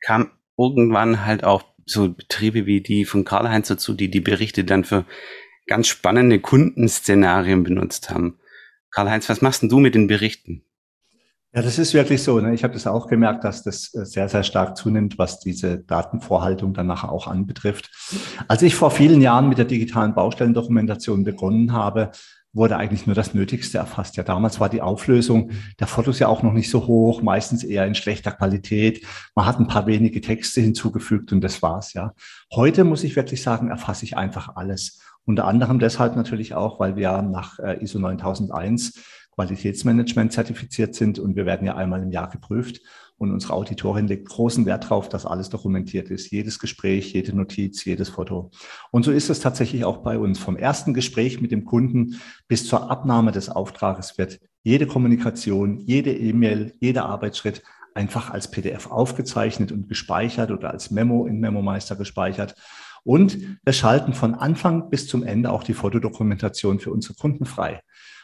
kam 0.03 0.31
irgendwann 0.59 1.25
halt 1.25 1.43
auch 1.43 1.65
so 1.87 2.11
Betriebe 2.11 2.67
wie 2.67 2.83
die 2.83 3.05
von 3.05 3.25
Karl-Heinz 3.25 3.69
dazu, 3.69 3.95
die 3.95 4.11
die 4.11 4.21
Berichte 4.21 4.65
dann 4.65 4.85
für 4.85 5.05
ganz 5.67 5.89
spannende 5.89 6.39
Kundenszenarien 6.39 7.65
benutzt 7.65 8.11
haben. 8.11 8.39
Karl-Heinz, 8.95 9.29
was 9.29 9.43
machst 9.43 9.63
denn 9.63 9.69
du 9.69 9.81
mit 9.81 9.97
den 9.97 10.07
Berichten? 10.07 10.63
Ja, 11.53 11.63
das 11.63 11.79
ist 11.79 11.95
wirklich 11.95 12.23
so. 12.23 12.41
Ne? 12.41 12.55
Ich 12.55 12.63
habe 12.65 12.75
das 12.75 12.87
auch 12.87 13.09
gemerkt, 13.09 13.45
dass 13.45 13.63
das 13.63 13.93
äh, 13.95 14.05
sehr, 14.05 14.29
sehr 14.29 14.45
stark 14.45 14.77
zunimmt, 14.77 15.19
was 15.19 15.41
diese 15.41 15.79
Datenvorhaltung 15.79 16.75
dann 16.75 16.87
nachher 16.87 17.11
auch 17.11 17.27
anbetrifft. 17.27 17.91
Als 18.49 18.63
ich 18.63 18.75
vor 18.75 18.91
vielen 18.91 19.21
Jahren 19.21 19.49
mit 19.49 19.59
der 19.59 19.65
digitalen 19.65 20.15
Baustellendokumentation 20.15 21.25
begonnen 21.25 21.73
habe, 21.73 22.11
wurde 22.53 22.77
eigentlich 22.77 23.07
nur 23.07 23.17
das 23.17 23.35
Nötigste 23.35 23.79
erfasst. 23.79 24.17
Ja, 24.17 24.23
damals 24.23 24.61
war 24.61 24.69
die 24.69 24.81
Auflösung 24.81 25.51
der 25.81 25.89
Fotos 25.89 26.21
ja 26.21 26.29
auch 26.29 26.43
noch 26.43 26.53
nicht 26.53 26.71
so 26.71 26.87
hoch, 26.87 27.21
meistens 27.21 27.65
eher 27.65 27.85
in 27.85 27.97
schlechter 27.97 28.31
Qualität. 28.31 29.05
Man 29.35 29.47
hat 29.47 29.59
ein 29.59 29.67
paar 29.67 29.87
wenige 29.87 30.21
Texte 30.21 30.61
hinzugefügt 30.61 31.33
und 31.33 31.41
das 31.41 31.63
war's, 31.63 31.95
ja. 31.95 32.15
Heute 32.53 32.85
muss 32.85 33.03
ich 33.03 33.17
wirklich 33.17 33.43
sagen, 33.43 33.71
erfasse 33.71 34.05
ich 34.05 34.17
einfach 34.17 34.55
alles. 34.55 35.01
Unter 35.25 35.47
anderem 35.47 35.79
deshalb 35.79 36.17
natürlich 36.17 36.55
auch, 36.55 36.81
weil 36.81 36.97
wir 36.97 37.23
nach 37.23 37.59
äh, 37.59 37.83
ISO 37.83 37.99
9001 37.99 39.03
Qualitätsmanagement 39.35 40.33
zertifiziert 40.33 40.95
sind 40.95 41.19
und 41.19 41.35
wir 41.35 41.47
werden 41.47 41.67
ja 41.67 41.75
einmal 41.75 42.03
im 42.03 42.11
Jahr 42.11 42.31
geprüft. 42.31 42.81
Und 43.17 43.31
unsere 43.31 43.53
Auditorin 43.53 44.09
legt 44.09 44.29
großen 44.29 44.67
Wert 44.67 44.85
darauf, 44.85 45.09
dass 45.09 45.25
alles 45.25 45.49
dokumentiert 45.49 46.11
ist. 46.11 46.31
Jedes 46.31 46.59
Gespräch, 46.59 47.13
jede 47.13 47.35
Notiz, 47.35 47.85
jedes 47.85 48.09
Foto. 48.09 48.51
Und 48.91 49.05
so 49.05 49.13
ist 49.13 49.31
es 49.31 49.41
tatsächlich 49.41 49.85
auch 49.85 49.99
bei 49.99 50.19
uns. 50.19 50.39
Vom 50.39 50.57
ersten 50.57 50.95
Gespräch 50.95 51.41
mit 51.41 51.53
dem 51.53 51.65
Kunden 51.65 52.21
bis 52.49 52.67
zur 52.67 52.91
Abnahme 52.91 53.31
des 53.31 53.49
Auftrages 53.49 54.19
wird 54.19 54.41
jede 54.65 54.87
Kommunikation, 54.87 55.79
jede 55.81 56.13
E-Mail, 56.13 56.75
jeder 56.81 57.07
Arbeitsschritt 57.07 57.63
einfach 57.95 58.31
als 58.31 58.51
PDF 58.51 58.91
aufgezeichnet 58.91 59.71
und 59.71 59.89
gespeichert 59.89 60.51
oder 60.51 60.71
als 60.71 60.91
Memo 60.91 61.27
in 61.27 61.39
MemoMeister 61.39 61.95
gespeichert. 61.95 62.57
Und 63.05 63.39
wir 63.65 63.73
schalten 63.73 64.15
von 64.15 64.35
Anfang 64.35 64.91
bis 64.91 65.07
zum 65.07 65.23
Ende 65.23 65.51
auch 65.53 65.63
die 65.63 65.75
Fotodokumentation 65.75 66.81
für 66.81 66.91
unsere 66.91 67.15
Kunden 67.15 67.45
frei. 67.45 67.81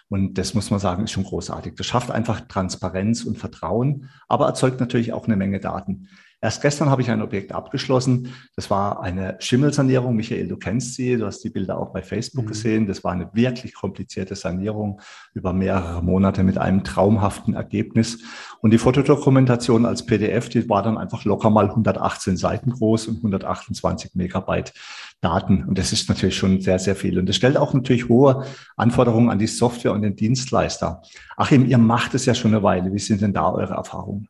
Und 0.09 0.39
das 0.39 0.55
muss 0.55 0.71
man 0.71 0.81
sagen, 0.81 1.05
ist 1.05 1.13
schon 1.13 1.25
großartig. 1.25 1.75
Das 1.77 1.87
schafft 1.87 2.11
einfach 2.11 2.41
Transparenz 2.41 3.23
und 3.25 3.39
Vertrauen, 3.39 4.09
aber 4.27 4.47
erzeugt 4.47 4.81
natürlich 4.81 5.13
auch 5.13 5.27
eine 5.27 5.37
Menge 5.37 5.61
Daten. 5.61 6.09
Erst 6.43 6.63
gestern 6.63 6.89
habe 6.89 7.03
ich 7.03 7.11
ein 7.11 7.21
Objekt 7.21 7.53
abgeschlossen. 7.53 8.33
Das 8.57 8.71
war 8.71 9.03
eine 9.03 9.37
Schimmelsanierung. 9.41 10.17
Michael, 10.17 10.49
du 10.49 10.57
kennst 10.57 10.95
sie. 10.95 11.19
Du 11.19 11.27
hast 11.27 11.45
die 11.45 11.51
Bilder 11.51 11.79
auch 11.79 11.93
bei 11.93 12.03
Facebook 12.03 12.45
mhm. 12.45 12.49
gesehen. 12.49 12.87
Das 12.87 13.05
war 13.05 13.13
eine 13.13 13.29
wirklich 13.35 13.75
komplizierte 13.75 14.35
Sanierung 14.35 15.03
über 15.35 15.53
mehrere 15.53 16.03
Monate 16.03 16.43
mit 16.43 16.57
einem 16.57 16.83
traumhaften 16.83 17.53
Ergebnis. 17.53 18.21
Und 18.63 18.71
die 18.71 18.79
Fotodokumentation 18.79 19.85
als 19.85 20.07
PDF, 20.07 20.49
die 20.49 20.67
war 20.69 20.83
dann 20.83 20.97
einfach 20.97 21.25
locker 21.25 21.51
mal 21.51 21.69
118 21.69 22.39
Seiten 22.39 22.71
groß 22.71 23.09
und 23.09 23.17
128 23.19 24.15
Megabyte 24.15 24.73
Daten. 25.21 25.65
Und 25.65 25.77
das 25.77 25.93
ist 25.93 26.09
natürlich 26.09 26.37
schon 26.37 26.63
sehr, 26.63 26.79
sehr 26.79 26.97
viel. 26.97 27.19
Und 27.19 27.29
das 27.29 27.37
stellt 27.37 27.59
auch 27.59 27.75
natürlich 27.75 28.09
hohe 28.09 28.47
Anforderungen 28.77 29.29
an 29.29 29.39
die 29.39 29.47
Software 29.47 29.93
und 29.93 30.01
den 30.01 30.17
Dienstleister. 30.17 31.03
Achim, 31.37 31.67
ihr 31.67 31.79
macht 31.79 32.15
es 32.15 32.25
ja 32.25 32.35
schon 32.35 32.55
eine 32.55 32.63
Weile. 32.63 32.93
Wie 32.95 32.99
sind 32.99 33.21
denn 33.21 33.35
da 33.35 33.51
eure 33.51 33.75
Erfahrungen? 33.75 34.29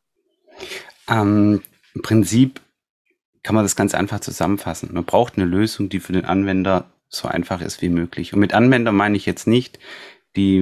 Ähm, 1.09 1.61
im 1.95 2.03
Prinzip 2.03 2.61
kann 3.43 3.55
man 3.55 3.65
das 3.65 3.77
ganz 3.77 3.95
einfach 3.95 4.21
zusammenfassen. 4.21 4.91
Man 4.93 5.05
braucht 5.05 5.37
eine 5.37 5.47
Lösung, 5.47 5.89
die 5.89 6.01
für 6.01 6.13
den 6.13 6.25
Anwender 6.25 6.91
so 7.09 7.27
einfach 7.27 7.61
ist 7.61 7.83
wie 7.83 7.89
möglich. 7.89 8.33
Und 8.33 8.41
mit 8.41 8.55
Anwender 8.55 8.93
meine 8.93 9.17
ich 9.17 9.27
jetzt 9.27 9.47
nicht 9.47 9.79
die 10.37 10.59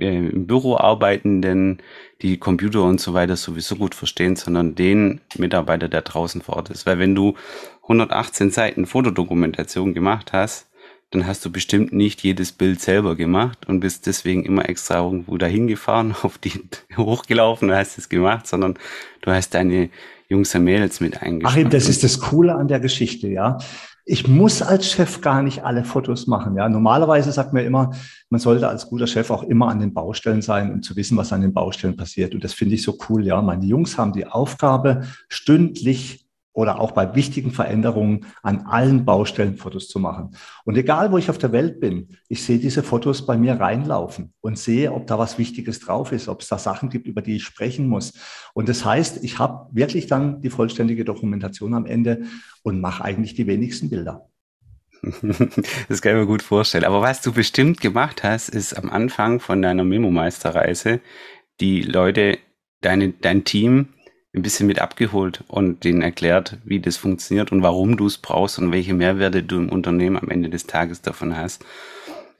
äh, 0.00 0.28
im 0.28 0.46
Büro 0.46 0.76
arbeitenden, 0.76 1.80
die 2.22 2.38
Computer 2.38 2.82
und 2.82 3.00
so 3.00 3.14
weiter 3.14 3.36
sowieso 3.36 3.76
gut 3.76 3.94
verstehen, 3.94 4.36
sondern 4.36 4.74
den 4.74 5.20
Mitarbeiter, 5.36 5.88
der 5.88 6.02
draußen 6.02 6.42
vor 6.42 6.56
Ort 6.56 6.70
ist. 6.70 6.84
Weil 6.86 6.98
wenn 6.98 7.14
du 7.14 7.34
118 7.82 8.50
Seiten 8.50 8.86
Fotodokumentation 8.86 9.94
gemacht 9.94 10.32
hast, 10.32 10.68
dann 11.10 11.26
hast 11.28 11.44
du 11.44 11.52
bestimmt 11.52 11.92
nicht 11.92 12.24
jedes 12.24 12.50
Bild 12.50 12.80
selber 12.80 13.14
gemacht 13.14 13.68
und 13.68 13.78
bist 13.78 14.06
deswegen 14.06 14.44
immer 14.44 14.68
extra 14.68 15.04
irgendwo 15.04 15.36
dahin 15.38 15.68
gefahren, 15.68 16.14
auf 16.22 16.38
die 16.38 16.60
hochgelaufen 16.96 17.70
und 17.70 17.76
hast 17.76 17.98
es 17.98 18.08
gemacht, 18.08 18.48
sondern 18.48 18.76
du 19.20 19.30
hast 19.30 19.54
deine 19.54 19.90
Jungs 20.28 20.54
und 20.54 20.64
Mädels 20.64 21.00
mit 21.00 21.22
eingeschrieben. 21.22 21.46
Achim, 21.46 21.70
das 21.70 21.88
ist 21.88 22.02
das 22.02 22.18
Coole 22.20 22.54
an 22.54 22.68
der 22.68 22.80
Geschichte, 22.80 23.28
ja. 23.28 23.58
Ich 24.06 24.28
muss 24.28 24.60
als 24.60 24.90
Chef 24.90 25.22
gar 25.22 25.42
nicht 25.42 25.64
alle 25.64 25.82
Fotos 25.82 26.26
machen. 26.26 26.56
Ja, 26.56 26.68
normalerweise 26.68 27.32
sagt 27.32 27.54
man 27.54 27.64
immer, 27.64 27.90
man 28.28 28.38
sollte 28.38 28.68
als 28.68 28.86
guter 28.86 29.06
Chef 29.06 29.30
auch 29.30 29.42
immer 29.44 29.68
an 29.68 29.80
den 29.80 29.94
Baustellen 29.94 30.42
sein, 30.42 30.72
um 30.72 30.82
zu 30.82 30.94
wissen, 30.96 31.16
was 31.16 31.32
an 31.32 31.40
den 31.40 31.54
Baustellen 31.54 31.96
passiert. 31.96 32.34
Und 32.34 32.44
das 32.44 32.52
finde 32.52 32.74
ich 32.74 32.82
so 32.82 32.98
cool. 33.08 33.24
Ja, 33.26 33.40
meine 33.40 33.64
Jungs 33.64 33.96
haben 33.96 34.12
die 34.12 34.26
Aufgabe, 34.26 35.06
stündlich 35.28 36.23
oder 36.54 36.80
auch 36.80 36.92
bei 36.92 37.14
wichtigen 37.14 37.50
Veränderungen 37.50 38.26
an 38.42 38.60
allen 38.60 39.04
Baustellen 39.04 39.56
Fotos 39.56 39.88
zu 39.88 39.98
machen. 39.98 40.36
Und 40.64 40.76
egal, 40.76 41.12
wo 41.12 41.18
ich 41.18 41.28
auf 41.28 41.36
der 41.36 41.52
Welt 41.52 41.80
bin, 41.80 42.16
ich 42.28 42.44
sehe 42.44 42.58
diese 42.58 42.82
Fotos 42.82 43.26
bei 43.26 43.36
mir 43.36 43.54
reinlaufen 43.54 44.32
und 44.40 44.58
sehe, 44.58 44.92
ob 44.92 45.06
da 45.06 45.18
was 45.18 45.36
Wichtiges 45.36 45.80
drauf 45.80 46.12
ist, 46.12 46.28
ob 46.28 46.40
es 46.40 46.48
da 46.48 46.56
Sachen 46.56 46.88
gibt, 46.88 47.06
über 47.06 47.22
die 47.22 47.36
ich 47.36 47.44
sprechen 47.44 47.88
muss. 47.88 48.14
Und 48.54 48.68
das 48.68 48.84
heißt, 48.84 49.22
ich 49.24 49.38
habe 49.38 49.68
wirklich 49.72 50.06
dann 50.06 50.40
die 50.40 50.50
vollständige 50.50 51.04
Dokumentation 51.04 51.74
am 51.74 51.86
Ende 51.86 52.22
und 52.62 52.80
mache 52.80 53.04
eigentlich 53.04 53.34
die 53.34 53.46
wenigsten 53.46 53.90
Bilder. 53.90 54.28
Das 55.88 56.00
kann 56.00 56.12
ich 56.12 56.20
mir 56.20 56.26
gut 56.26 56.42
vorstellen. 56.42 56.84
Aber 56.84 57.02
was 57.02 57.20
du 57.20 57.32
bestimmt 57.32 57.80
gemacht 57.80 58.22
hast, 58.22 58.48
ist 58.48 58.74
am 58.74 58.88
Anfang 58.90 59.40
von 59.40 59.60
deiner 59.60 59.84
Memo-Meisterreise 59.84 61.00
die 61.60 61.82
Leute, 61.82 62.38
deine, 62.80 63.10
dein 63.10 63.44
Team 63.44 63.88
ein 64.34 64.42
bisschen 64.42 64.66
mit 64.66 64.80
abgeholt 64.80 65.44
und 65.46 65.84
denen 65.84 66.02
erklärt, 66.02 66.58
wie 66.64 66.80
das 66.80 66.96
funktioniert 66.96 67.52
und 67.52 67.62
warum 67.62 67.96
du 67.96 68.06
es 68.06 68.18
brauchst 68.18 68.58
und 68.58 68.72
welche 68.72 68.92
Mehrwerte 68.92 69.42
du 69.42 69.56
im 69.58 69.68
Unternehmen 69.68 70.18
am 70.18 70.28
Ende 70.28 70.50
des 70.50 70.66
Tages 70.66 71.02
davon 71.02 71.36
hast. 71.36 71.64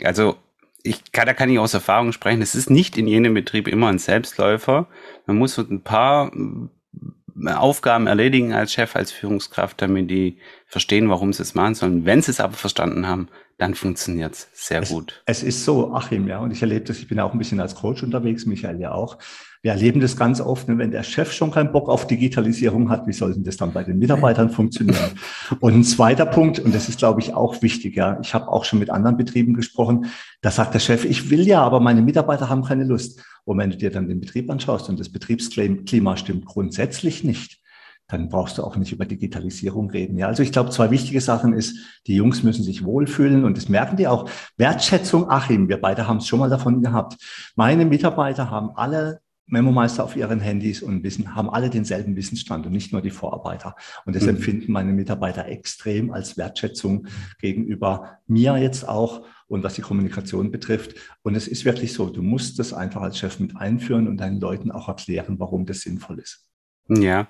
Also 0.02 0.36
ich 0.82 1.12
kann, 1.12 1.26
da 1.26 1.34
kann 1.34 1.48
ich 1.48 1.58
aus 1.58 1.72
Erfahrung 1.72 2.12
sprechen. 2.12 2.42
Es 2.42 2.54
ist 2.54 2.68
nicht 2.68 2.98
in 2.98 3.06
jedem 3.06 3.32
Betrieb 3.32 3.68
immer 3.68 3.88
ein 3.88 3.98
Selbstläufer. 3.98 4.88
Man 5.26 5.38
muss 5.38 5.54
so 5.54 5.62
ein 5.62 5.82
paar 5.82 6.32
äh, 6.34 7.50
Aufgaben 7.52 8.08
erledigen 8.08 8.52
als 8.52 8.72
Chef, 8.72 8.96
als 8.96 9.12
Führungskraft, 9.12 9.80
damit 9.80 10.10
die 10.10 10.38
verstehen, 10.66 11.08
warum 11.08 11.32
sie 11.32 11.42
es 11.42 11.54
machen 11.54 11.74
sollen. 11.74 12.04
Wenn 12.04 12.22
sie 12.22 12.32
es 12.32 12.40
aber 12.40 12.54
verstanden 12.54 13.06
haben, 13.06 13.28
dann 13.58 13.74
funktioniert 13.74 14.34
es 14.34 14.48
sehr 14.52 14.82
gut. 14.82 15.22
Es 15.26 15.42
ist 15.42 15.64
so, 15.64 15.92
Achim, 15.94 16.26
ja, 16.26 16.38
und 16.38 16.50
ich 16.50 16.60
erlebe 16.60 16.84
das, 16.84 16.98
ich 16.98 17.08
bin 17.08 17.20
auch 17.20 17.32
ein 17.32 17.38
bisschen 17.38 17.60
als 17.60 17.74
Coach 17.74 18.02
unterwegs, 18.02 18.46
Michael 18.46 18.80
ja 18.80 18.92
auch. 18.92 19.18
Wir 19.62 19.72
erleben 19.72 20.00
das 20.00 20.16
ganz 20.16 20.42
oft, 20.42 20.68
wenn 20.68 20.90
der 20.90 21.02
Chef 21.02 21.32
schon 21.32 21.50
keinen 21.50 21.72
Bock 21.72 21.88
auf 21.88 22.06
Digitalisierung 22.06 22.90
hat, 22.90 23.06
wie 23.06 23.14
soll 23.14 23.32
denn 23.32 23.44
das 23.44 23.56
dann 23.56 23.72
bei 23.72 23.82
den 23.82 23.98
Mitarbeitern 23.98 24.50
funktionieren? 24.50 25.12
Und 25.60 25.74
ein 25.74 25.84
zweiter 25.84 26.26
Punkt, 26.26 26.58
und 26.58 26.74
das 26.74 26.90
ist, 26.90 26.98
glaube 26.98 27.22
ich, 27.22 27.32
auch 27.32 27.62
wichtig, 27.62 27.96
ja, 27.96 28.18
ich 28.20 28.34
habe 28.34 28.48
auch 28.48 28.66
schon 28.66 28.78
mit 28.78 28.90
anderen 28.90 29.16
Betrieben 29.16 29.54
gesprochen, 29.54 30.06
da 30.42 30.50
sagt 30.50 30.74
der 30.74 30.80
Chef, 30.80 31.06
ich 31.06 31.30
will 31.30 31.46
ja, 31.46 31.62
aber 31.62 31.80
meine 31.80 32.02
Mitarbeiter 32.02 32.50
haben 32.50 32.62
keine 32.62 32.84
Lust. 32.84 33.24
Und 33.44 33.56
wenn 33.56 33.70
du 33.70 33.78
dir 33.78 33.90
dann 33.90 34.06
den 34.06 34.20
Betrieb 34.20 34.50
anschaust 34.50 34.90
und 34.90 35.00
das 35.00 35.10
Betriebsklima 35.10 36.16
stimmt 36.18 36.44
grundsätzlich 36.44 37.24
nicht, 37.24 37.63
dann 38.08 38.28
brauchst 38.28 38.58
du 38.58 38.64
auch 38.64 38.76
nicht 38.76 38.92
über 38.92 39.06
Digitalisierung 39.06 39.90
reden. 39.90 40.18
Ja, 40.18 40.26
also 40.26 40.42
ich 40.42 40.52
glaube, 40.52 40.70
zwei 40.70 40.90
wichtige 40.90 41.20
Sachen 41.20 41.54
ist, 41.54 41.76
die 42.06 42.16
Jungs 42.16 42.42
müssen 42.42 42.62
sich 42.62 42.84
wohlfühlen 42.84 43.44
und 43.44 43.56
das 43.56 43.68
merken 43.68 43.96
die 43.96 44.08
auch. 44.08 44.28
Wertschätzung, 44.56 45.30
Achim, 45.30 45.68
wir 45.68 45.80
beide 45.80 46.06
haben 46.06 46.18
es 46.18 46.26
schon 46.26 46.38
mal 46.38 46.50
davon 46.50 46.82
gehabt. 46.82 47.16
Meine 47.56 47.84
Mitarbeiter 47.84 48.50
haben 48.50 48.70
alle 48.76 49.20
Memo-Meister 49.46 50.04
auf 50.04 50.16
ihren 50.16 50.40
Handys 50.40 50.82
und 50.82 51.02
wissen, 51.02 51.34
haben 51.34 51.50
alle 51.50 51.68
denselben 51.68 52.16
Wissensstand 52.16 52.66
und 52.66 52.72
nicht 52.72 52.92
nur 52.92 53.02
die 53.02 53.10
Vorarbeiter. 53.10 53.76
Und 54.06 54.16
das 54.16 54.22
mhm. 54.24 54.30
empfinden 54.30 54.72
meine 54.72 54.92
Mitarbeiter 54.92 55.46
extrem 55.46 56.12
als 56.12 56.36
Wertschätzung 56.36 57.06
gegenüber 57.40 58.18
mir 58.26 58.56
jetzt 58.56 58.88
auch 58.88 59.26
und 59.46 59.62
was 59.62 59.74
die 59.74 59.82
Kommunikation 59.82 60.50
betrifft. 60.50 60.94
Und 61.22 61.34
es 61.34 61.46
ist 61.46 61.64
wirklich 61.64 61.92
so, 61.92 62.08
du 62.08 62.22
musst 62.22 62.58
das 62.58 62.72
einfach 62.72 63.02
als 63.02 63.18
Chef 63.18 63.38
mit 63.38 63.56
einführen 63.56 64.08
und 64.08 64.16
deinen 64.16 64.40
Leuten 64.40 64.70
auch 64.70 64.88
erklären, 64.88 65.38
warum 65.38 65.66
das 65.66 65.80
sinnvoll 65.80 66.20
ist. 66.20 66.48
Ja, 66.88 67.28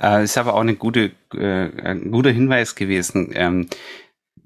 äh, 0.00 0.24
ist 0.24 0.38
aber 0.38 0.54
auch 0.54 0.60
eine 0.60 0.76
gute, 0.76 1.12
äh, 1.34 1.70
ein 1.82 2.10
guter 2.10 2.30
Hinweis 2.30 2.74
gewesen. 2.74 3.30
Ähm, 3.34 3.68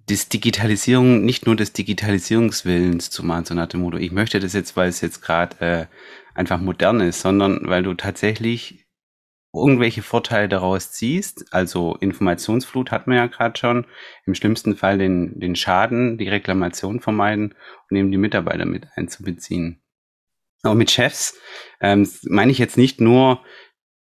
das 0.08 0.28
Digitalisierung, 0.28 1.24
nicht 1.24 1.46
nur 1.46 1.54
des 1.54 1.72
Digitalisierungswillens 1.72 3.10
zu 3.10 3.24
machen, 3.24 3.44
so 3.44 3.54
nach 3.54 3.68
dem 3.68 3.80
Motto, 3.80 3.98
ich 3.98 4.10
möchte 4.10 4.40
das 4.40 4.54
jetzt, 4.54 4.76
weil 4.76 4.88
es 4.88 5.00
jetzt 5.00 5.20
gerade 5.20 5.60
äh, 5.60 5.86
einfach 6.34 6.60
modern 6.60 7.00
ist, 7.00 7.20
sondern 7.20 7.68
weil 7.68 7.82
du 7.82 7.94
tatsächlich 7.94 8.86
irgendwelche 9.54 10.02
Vorteile 10.02 10.48
daraus 10.48 10.92
ziehst. 10.92 11.52
Also 11.52 11.96
Informationsflut 11.96 12.90
hat 12.90 13.06
man 13.06 13.16
ja 13.16 13.26
gerade 13.26 13.58
schon. 13.58 13.86
Im 14.26 14.34
schlimmsten 14.34 14.76
Fall 14.76 14.98
den, 14.98 15.38
den 15.40 15.56
Schaden, 15.56 16.18
die 16.18 16.28
Reklamation 16.28 17.00
vermeiden 17.00 17.54
und 17.90 17.96
eben 17.96 18.10
die 18.10 18.18
Mitarbeiter 18.18 18.66
mit 18.66 18.86
einzubeziehen. 18.96 19.82
Aber 20.62 20.74
mit 20.74 20.90
Chefs 20.90 21.38
ähm, 21.80 22.08
meine 22.24 22.50
ich 22.50 22.58
jetzt 22.58 22.76
nicht 22.76 23.00
nur 23.00 23.42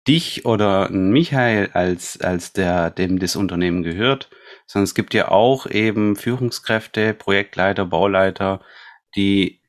dich 0.07 0.45
oder 0.45 0.89
Michael 0.89 1.69
als, 1.73 2.19
als 2.21 2.53
der, 2.53 2.91
dem 2.91 3.19
das 3.19 3.35
Unternehmen 3.35 3.83
gehört, 3.83 4.29
sondern 4.67 4.85
es 4.85 4.95
gibt 4.95 5.13
ja 5.13 5.29
auch 5.29 5.65
eben 5.67 6.15
Führungskräfte, 6.15 7.13
Projektleiter, 7.13 7.85
Bauleiter, 7.85 8.61
die 9.15 9.61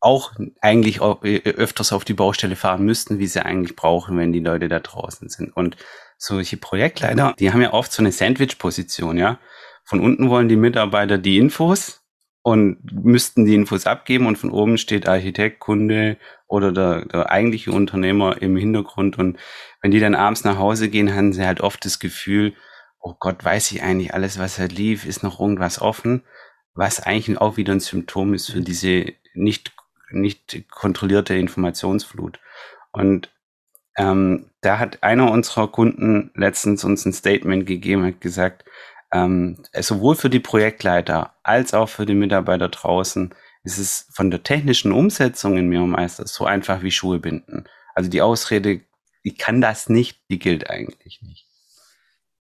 auch 0.00 0.32
eigentlich 0.60 1.00
äh, 1.00 1.50
öfters 1.50 1.92
auf 1.92 2.04
die 2.04 2.14
Baustelle 2.14 2.56
fahren 2.56 2.84
müssten, 2.84 3.18
wie 3.18 3.26
sie 3.26 3.44
eigentlich 3.44 3.76
brauchen, 3.76 4.18
wenn 4.18 4.32
die 4.32 4.40
Leute 4.40 4.68
da 4.68 4.80
draußen 4.80 5.28
sind. 5.28 5.56
Und 5.56 5.76
solche 6.18 6.56
Projektleiter, 6.56 7.34
die 7.38 7.52
haben 7.52 7.62
ja 7.62 7.72
oft 7.72 7.92
so 7.92 8.02
eine 8.02 8.12
Sandwich-Position, 8.12 9.16
ja. 9.16 9.38
Von 9.84 10.00
unten 10.00 10.28
wollen 10.28 10.48
die 10.48 10.56
Mitarbeiter 10.56 11.18
die 11.18 11.38
Infos 11.38 12.01
und 12.42 13.04
müssten 13.04 13.44
die 13.44 13.54
Infos 13.54 13.86
abgeben 13.86 14.26
und 14.26 14.36
von 14.36 14.50
oben 14.50 14.76
steht 14.76 15.08
Architekt, 15.08 15.60
Kunde 15.60 16.16
oder 16.48 16.72
der, 16.72 17.04
der 17.06 17.30
eigentliche 17.30 17.70
Unternehmer 17.70 18.42
im 18.42 18.56
Hintergrund. 18.56 19.18
Und 19.18 19.38
wenn 19.80 19.92
die 19.92 20.00
dann 20.00 20.16
abends 20.16 20.44
nach 20.44 20.58
Hause 20.58 20.88
gehen, 20.88 21.14
haben 21.14 21.32
sie 21.32 21.46
halt 21.46 21.60
oft 21.60 21.84
das 21.84 22.00
Gefühl, 22.00 22.54
oh 23.00 23.14
Gott, 23.18 23.44
weiß 23.44 23.70
ich 23.72 23.82
eigentlich 23.82 24.12
alles, 24.14 24.38
was 24.38 24.58
halt 24.58 24.72
lief, 24.72 25.06
ist 25.06 25.22
noch 25.22 25.40
irgendwas 25.40 25.80
offen, 25.80 26.22
was 26.74 27.00
eigentlich 27.00 27.38
auch 27.38 27.56
wieder 27.56 27.72
ein 27.72 27.80
Symptom 27.80 28.34
ist 28.34 28.50
für 28.50 28.60
diese 28.60 29.12
nicht 29.34 29.72
nicht 30.14 30.68
kontrollierte 30.70 31.34
Informationsflut. 31.34 32.38
Und 32.92 33.30
ähm, 33.96 34.50
da 34.60 34.78
hat 34.78 35.02
einer 35.02 35.30
unserer 35.30 35.68
Kunden 35.68 36.30
letztens 36.34 36.84
uns 36.84 37.04
ein 37.04 37.12
Statement 37.12 37.66
gegeben, 37.66 38.04
hat 38.04 38.20
gesagt, 38.20 38.64
ähm, 39.12 39.58
sowohl 39.78 40.14
für 40.16 40.30
die 40.30 40.40
Projektleiter 40.40 41.34
als 41.42 41.74
auch 41.74 41.88
für 41.88 42.06
die 42.06 42.14
Mitarbeiter 42.14 42.68
draußen 42.68 43.34
ist 43.64 43.78
es 43.78 44.06
von 44.10 44.30
der 44.30 44.42
technischen 44.42 44.92
Umsetzung 44.92 45.56
in 45.56 45.68
MemoMeister 45.68 46.26
so 46.26 46.46
einfach 46.46 46.82
wie 46.82 46.90
Schuhe 46.90 47.18
binden. 47.18 47.64
Also 47.94 48.10
die 48.10 48.22
Ausrede, 48.22 48.80
ich 49.22 49.38
kann 49.38 49.60
das 49.60 49.88
nicht, 49.88 50.20
die 50.30 50.38
gilt 50.38 50.68
eigentlich 50.68 51.22
nicht. 51.22 51.46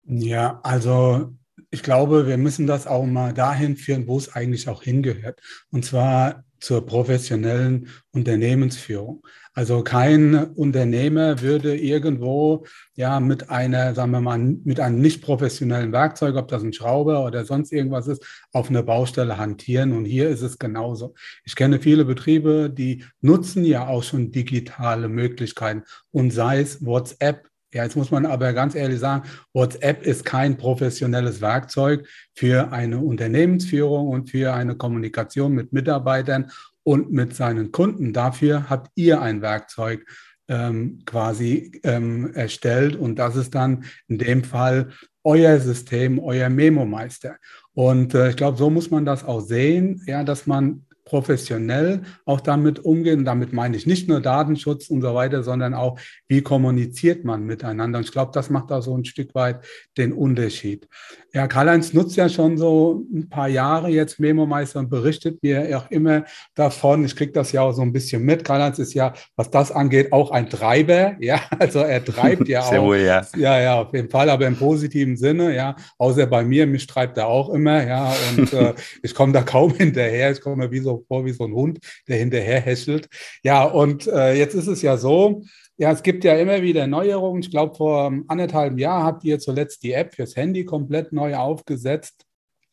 Ja, 0.06 0.60
also 0.64 1.34
ich 1.72 1.84
glaube, 1.84 2.28
wir 2.28 2.38
müssen 2.38 2.68
das 2.68 2.88
auch 2.88 3.06
mal 3.06 3.34
dahin 3.34 3.76
führen, 3.76 4.08
wo 4.08 4.18
es 4.18 4.34
eigentlich 4.34 4.70
auch 4.70 4.82
hingehört. 4.82 5.42
Und 5.72 5.86
zwar 5.86 6.46
zur 6.60 6.86
professionellen 6.86 7.90
Unternehmensführung. 8.12 9.26
Also 9.60 9.84
kein 9.84 10.54
Unternehmer 10.54 11.42
würde 11.42 11.76
irgendwo 11.76 12.66
ja 12.96 13.20
mit 13.20 13.50
einer, 13.50 13.94
sagen 13.94 14.12
wir 14.12 14.22
mal, 14.22 14.38
mit 14.38 14.80
einem 14.80 15.02
nicht 15.02 15.22
professionellen 15.22 15.92
Werkzeug, 15.92 16.38
ob 16.38 16.48
das 16.48 16.64
ein 16.64 16.72
Schrauber 16.72 17.26
oder 17.26 17.44
sonst 17.44 17.74
irgendwas 17.74 18.08
ist, 18.08 18.26
auf 18.54 18.70
einer 18.70 18.84
Baustelle 18.84 19.38
hantieren. 19.38 19.92
Und 19.92 20.06
hier 20.06 20.30
ist 20.30 20.44
es 20.44 20.60
genauso. 20.60 21.14
Ich 21.44 21.58
kenne 21.58 21.82
viele 21.82 22.06
Betriebe, 22.06 22.70
die 22.70 23.04
nutzen 23.20 23.66
ja 23.66 23.86
auch 23.86 24.04
schon 24.04 24.32
digitale 24.32 25.10
Möglichkeiten 25.10 25.84
und 26.12 26.32
sei 26.32 26.62
es 26.62 26.86
WhatsApp, 26.86 27.50
ja, 27.74 27.84
jetzt 27.84 27.98
muss 27.98 28.12
man 28.12 28.26
aber 28.26 28.54
ganz 28.54 28.74
ehrlich 28.74 29.00
sagen, 29.00 29.28
WhatsApp 29.54 30.04
ist 30.04 30.24
kein 30.26 30.58
professionelles 30.58 31.42
Werkzeug 31.42 32.08
für 32.34 32.72
eine 32.72 33.00
Unternehmensführung 33.00 34.08
und 34.08 34.30
für 34.32 34.54
eine 34.54 34.76
Kommunikation 34.76 35.52
mit 35.52 35.72
Mitarbeitern 35.72 36.50
und 36.84 37.12
mit 37.12 37.36
seinen 37.36 37.72
Kunden. 37.72 38.14
Dafür 38.14 38.70
habt 38.70 38.92
ihr 38.96 39.22
ein 39.22 39.42
Werkzeug 39.42 40.06
ähm, 40.48 41.00
quasi 41.06 41.80
ähm, 41.84 42.34
erstellt 42.34 42.96
und 42.96 43.18
das 43.18 43.36
ist 43.36 43.54
dann 43.54 43.86
in 44.08 44.18
dem 44.18 44.44
Fall 44.44 44.90
euer 45.24 45.60
System, 45.60 46.20
euer 46.20 46.50
Memo-Meister. 46.50 47.38
Und 47.74 48.16
äh, 48.16 48.30
ich 48.30 48.36
glaube, 48.36 48.58
so 48.58 48.70
muss 48.70 48.90
man 48.90 49.06
das 49.06 49.24
auch 49.24 49.42
sehen, 49.42 50.02
ja, 50.08 50.24
dass 50.24 50.48
man 50.48 50.86
professionell 51.10 52.04
auch 52.26 52.40
damit 52.40 52.80
umgehen. 52.86 53.26
Damit 53.26 53.52
meine 53.52 53.76
ich 53.76 53.86
nicht 53.86 54.08
nur 54.08 54.22
Datenschutz 54.22 54.90
und 54.90 55.02
so 55.02 55.14
weiter, 55.14 55.44
sondern 55.44 55.74
auch, 55.74 56.00
wie 56.28 56.42
kommuniziert 56.42 57.26
man 57.26 57.44
miteinander. 57.44 57.98
Und 57.98 58.06
ich 58.06 58.12
glaube, 58.12 58.32
das 58.34 58.50
macht 58.50 58.72
da 58.72 58.82
so 58.82 58.96
ein 58.96 59.06
Stück 59.06 59.36
weit 59.36 59.66
den 59.98 60.14
Unterschied. 60.14 60.88
Ja, 61.32 61.48
Karl-Heinz 61.48 61.94
nutzt 61.94 62.16
ja 62.16 62.28
schon 62.28 62.58
so 62.58 63.06
ein 63.14 63.30
paar 63.30 63.48
Jahre 63.48 63.90
jetzt 63.90 64.20
Memo-Meister 64.20 64.80
und 64.80 64.90
berichtet 64.90 65.44
mir 65.44 65.78
auch 65.78 65.92
immer 65.92 66.26
davon. 66.56 67.06
Ich 67.06 67.16
kriege 67.16 67.32
das 67.32 67.52
ja 67.52 67.62
auch 67.62 67.72
so 67.72 67.84
ein 67.84 67.94
bisschen 67.94 68.24
mit. 68.24 68.44
Karl-Heinz 68.44 68.80
ist 68.80 68.96
ja, 68.96 69.14
was 69.36 69.52
das 69.52 69.72
angeht, 69.72 70.12
auch 70.12 70.32
ein 70.32 70.50
Treiber. 70.50 71.16
Ja, 71.30 71.42
also 71.60 71.80
er 71.80 72.04
treibt 72.04 72.48
ja 72.48 72.62
auch. 72.62 72.70
Sehr 72.70 72.82
wohl, 72.82 72.98
ja. 72.98 73.26
Ja, 73.36 73.60
ja, 73.60 73.82
auf 73.82 73.94
jeden 73.94 74.10
Fall, 74.10 74.30
aber 74.30 74.48
im 74.48 74.56
positiven 74.56 75.16
Sinne. 75.16 75.54
Ja, 75.54 75.76
außer 75.98 76.26
bei 76.26 76.44
mir, 76.44 76.66
mich 76.66 76.88
treibt 76.88 77.18
er 77.18 77.28
auch 77.28 77.50
immer. 77.50 77.86
Ja, 77.86 78.14
und 78.36 78.52
äh, 78.54 78.74
ich 79.04 79.14
komme 79.14 79.34
da 79.34 79.42
kaum 79.44 79.74
hinterher. 79.74 80.32
Ich 80.32 80.42
komme 80.42 80.72
wie 80.72 80.80
so 80.80 80.99
vor 81.08 81.26
wie 81.26 81.34
so 81.34 81.46
ein 81.46 81.54
Hund, 81.54 81.80
der 82.08 82.18
hinterher 82.18 82.62
häschelt. 82.62 83.08
Ja, 83.44 83.64
und 83.64 84.08
äh, 84.08 84.34
jetzt 84.34 84.56
ist 84.56 84.68
es 84.68 84.82
ja 84.82 84.98
so, 84.98 85.44
ja, 85.78 85.92
es 85.92 86.04
gibt 86.04 86.24
ja 86.24 86.36
immer 86.36 86.62
wieder 86.62 86.88
Neuerungen. 86.88 87.42
Ich 87.42 87.52
glaube, 87.52 87.76
vor 87.76 88.12
anderthalb 88.28 88.78
Jahr 88.80 89.04
habt 89.04 89.24
ihr 89.24 89.40
zuletzt 89.40 89.84
die 89.84 89.94
App 89.94 90.14
fürs 90.14 90.36
Handy 90.36 90.66
komplett 90.66 91.14
neu 91.14 91.36
aufgesetzt. 91.36 92.26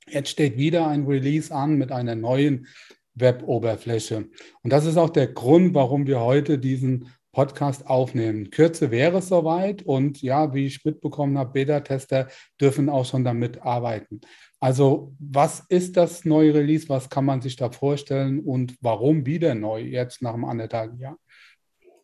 Jetzt 0.08 0.30
steht 0.30 0.56
wieder 0.56 0.86
ein 0.88 1.06
Release 1.06 1.54
an 1.54 1.76
mit 1.76 1.92
einer 1.92 2.16
neuen 2.16 2.66
Web-Oberfläche. 3.14 4.28
Und 4.62 4.72
das 4.72 4.84
ist 4.84 4.96
auch 4.96 5.10
der 5.10 5.28
Grund, 5.28 5.74
warum 5.74 6.06
wir 6.06 6.20
heute 6.20 6.58
diesen 6.58 7.12
Podcast 7.36 7.86
aufnehmen. 7.86 8.50
Kürze 8.50 8.90
wäre 8.90 9.18
es 9.18 9.28
soweit 9.28 9.82
und 9.82 10.22
ja, 10.22 10.54
wie 10.54 10.64
ich 10.64 10.86
mitbekommen 10.86 11.36
habe, 11.36 11.52
Beta-Tester 11.52 12.28
dürfen 12.58 12.88
auch 12.88 13.04
schon 13.04 13.24
damit 13.24 13.60
arbeiten. 13.60 14.22
Also 14.58 15.14
was 15.18 15.60
ist 15.68 15.98
das 15.98 16.24
neue 16.24 16.54
Release? 16.54 16.88
Was 16.88 17.10
kann 17.10 17.26
man 17.26 17.42
sich 17.42 17.56
da 17.56 17.70
vorstellen 17.70 18.40
und 18.40 18.76
warum 18.80 19.26
wieder 19.26 19.54
neu 19.54 19.82
jetzt 19.82 20.22
nach 20.22 20.32
einem 20.32 20.46
anderthalben 20.46 20.98
Jahr? 20.98 21.18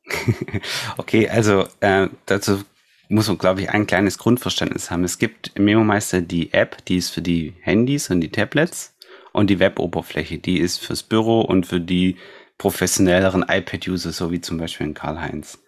okay, 0.98 1.26
also 1.30 1.64
äh, 1.80 2.08
dazu 2.26 2.62
muss 3.08 3.28
man, 3.28 3.38
glaube 3.38 3.62
ich, 3.62 3.70
ein 3.70 3.86
kleines 3.86 4.18
Grundverständnis 4.18 4.90
haben. 4.90 5.02
Es 5.02 5.16
gibt 5.16 5.52
im 5.54 5.64
MemoMeister 5.64 6.20
die 6.20 6.52
App, 6.52 6.84
die 6.84 6.98
ist 6.98 7.08
für 7.08 7.22
die 7.22 7.54
Handys 7.62 8.10
und 8.10 8.20
die 8.20 8.30
Tablets 8.30 8.94
und 9.32 9.48
die 9.48 9.60
Web-Oberfläche, 9.60 10.36
die 10.36 10.58
ist 10.58 10.76
fürs 10.84 11.02
Büro 11.02 11.40
und 11.40 11.64
für 11.66 11.80
die 11.80 12.18
professionelleren 12.58 13.44
iPad-User, 13.48 14.12
so 14.12 14.30
wie 14.30 14.40
zum 14.40 14.58
Beispiel 14.58 14.86
in 14.86 14.94
Karl-Heinz. 14.94 15.62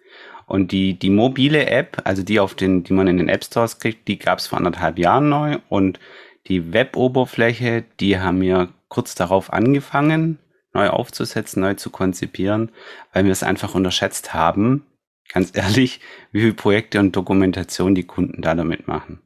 Und 0.47 0.71
die, 0.71 0.97
die 0.97 1.09
mobile 1.09 1.65
App, 1.67 2.01
also 2.03 2.23
die 2.23 2.39
auf 2.39 2.53
den, 2.53 2.83
die 2.83 2.93
man 2.93 3.07
in 3.07 3.17
den 3.17 3.29
App 3.29 3.43
Stores 3.43 3.79
kriegt, 3.79 4.07
die 4.07 4.19
gab 4.19 4.39
es 4.39 4.47
vor 4.47 4.57
anderthalb 4.57 4.99
Jahren 4.99 5.29
neu 5.29 5.57
und 5.69 5.99
die 6.47 6.71
Web-Oberfläche, 6.71 7.83
die 7.99 8.19
haben 8.19 8.41
wir 8.41 8.69
kurz 8.87 9.15
darauf 9.15 9.51
angefangen, 9.51 10.37
neu 10.73 10.89
aufzusetzen, 10.89 11.61
neu 11.61 11.73
zu 11.73 11.89
konzipieren, 11.89 12.71
weil 13.13 13.25
wir 13.25 13.31
es 13.31 13.41
einfach 13.41 13.73
unterschätzt 13.73 14.33
haben, 14.33 14.85
ganz 15.33 15.51
ehrlich, 15.55 15.99
wie 16.31 16.41
viele 16.41 16.53
Projekte 16.53 16.99
und 16.99 17.15
Dokumentation 17.15 17.95
die 17.95 18.03
Kunden 18.03 18.41
da 18.41 18.53
damit 18.53 18.87
machen. 18.87 19.21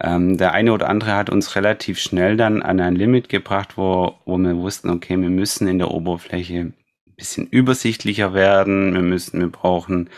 Ähm, 0.00 0.38
der 0.38 0.52
eine 0.52 0.72
oder 0.72 0.88
andere 0.88 1.14
hat 1.14 1.30
uns 1.30 1.54
relativ 1.54 2.00
schnell 2.00 2.36
dann 2.36 2.62
an 2.62 2.80
ein 2.80 2.96
Limit 2.96 3.28
gebracht, 3.28 3.76
wo, 3.76 4.14
wo 4.24 4.38
wir 4.38 4.56
wussten, 4.56 4.90
okay, 4.90 5.20
wir 5.20 5.28
müssen 5.28 5.68
in 5.68 5.78
der 5.78 5.90
Oberfläche 5.90 6.72
bisschen 7.20 7.46
übersichtlicher 7.46 8.34
werden, 8.34 8.94
wir 8.94 9.02
müssen, 9.02 9.40
wir 9.40 9.50
brauchen 9.50 10.10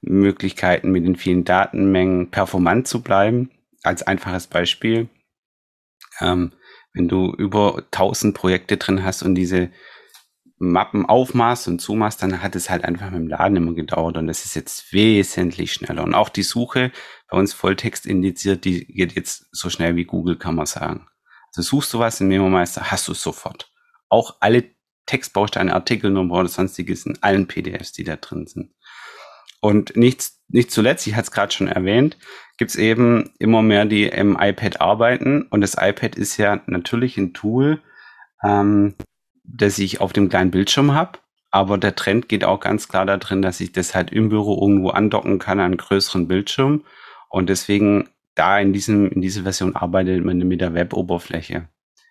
Möglichkeiten 0.00 0.90
mit 0.90 1.06
den 1.06 1.16
vielen 1.16 1.44
Datenmengen 1.44 2.30
performant 2.30 2.88
zu 2.88 3.02
bleiben. 3.02 3.50
Als 3.82 4.02
einfaches 4.02 4.48
Beispiel, 4.48 5.08
ähm, 6.20 6.52
wenn 6.92 7.08
du 7.08 7.32
über 7.32 7.84
1000 7.90 8.34
Projekte 8.34 8.78
drin 8.78 9.04
hast 9.04 9.22
und 9.22 9.34
diese 9.34 9.70
Mappen 10.58 11.04
aufmachst 11.04 11.68
und 11.68 11.80
zumachst, 11.80 12.22
dann 12.22 12.42
hat 12.42 12.56
es 12.56 12.70
halt 12.70 12.84
einfach 12.84 13.10
mit 13.10 13.20
dem 13.20 13.28
Laden 13.28 13.56
immer 13.56 13.74
gedauert 13.74 14.16
und 14.16 14.26
das 14.26 14.46
ist 14.46 14.56
jetzt 14.56 14.92
wesentlich 14.92 15.74
schneller. 15.74 16.02
Und 16.02 16.14
auch 16.14 16.30
die 16.30 16.42
Suche 16.42 16.90
bei 17.30 17.38
uns 17.38 17.52
Volltext 17.52 18.06
indiziert, 18.06 18.64
die 18.64 18.86
geht 18.86 19.12
jetzt 19.14 19.46
so 19.52 19.68
schnell 19.68 19.96
wie 19.96 20.04
Google, 20.04 20.36
kann 20.36 20.54
man 20.54 20.66
sagen. 20.66 21.06
Also 21.48 21.62
suchst 21.62 21.92
du 21.92 21.98
was 21.98 22.20
in 22.20 22.28
MemoMeister, 22.28 22.90
hast 22.90 23.06
du 23.08 23.12
es 23.12 23.22
sofort. 23.22 23.70
Auch 24.08 24.36
alle 24.40 24.75
Textbausteine, 25.06 25.72
Artikelnummer 25.74 26.34
oder 26.34 26.48
sonstiges 26.48 27.06
in 27.06 27.22
allen 27.22 27.46
PDFs, 27.46 27.92
die 27.92 28.04
da 28.04 28.16
drin 28.16 28.46
sind. 28.46 28.72
Und 29.60 29.96
nicht, 29.96 30.30
nicht 30.48 30.70
zuletzt, 30.70 31.06
ich 31.06 31.14
hatte 31.14 31.26
es 31.26 31.30
gerade 31.30 31.52
schon 31.52 31.68
erwähnt, 31.68 32.18
gibt 32.58 32.70
es 32.70 32.76
eben 32.76 33.30
immer 33.38 33.62
mehr, 33.62 33.84
die 33.84 34.04
im 34.04 34.36
iPad 34.38 34.80
arbeiten. 34.80 35.42
Und 35.42 35.60
das 35.60 35.76
iPad 35.78 36.16
ist 36.16 36.36
ja 36.36 36.60
natürlich 36.66 37.16
ein 37.16 37.32
Tool, 37.32 37.80
ähm, 38.44 38.94
das 39.44 39.78
ich 39.78 40.00
auf 40.00 40.12
dem 40.12 40.28
kleinen 40.28 40.50
Bildschirm 40.50 40.94
habe. 40.94 41.18
Aber 41.50 41.78
der 41.78 41.96
Trend 41.96 42.28
geht 42.28 42.44
auch 42.44 42.60
ganz 42.60 42.88
klar 42.88 43.06
darin, 43.06 43.40
dass 43.40 43.60
ich 43.60 43.72
das 43.72 43.94
halt 43.94 44.12
im 44.12 44.28
Büro 44.28 44.60
irgendwo 44.60 44.90
andocken 44.90 45.38
kann 45.38 45.58
an 45.58 45.66
einen 45.66 45.76
größeren 45.78 46.28
Bildschirm. 46.28 46.84
Und 47.28 47.48
deswegen 47.48 48.08
da 48.34 48.58
in 48.58 48.72
diesem, 48.72 49.10
in 49.10 49.22
dieser 49.22 49.42
Version 49.42 49.74
arbeitet 49.74 50.24
man 50.24 50.38
mit 50.38 50.60
der 50.60 50.74
Web-Oberfläche. 50.74 51.68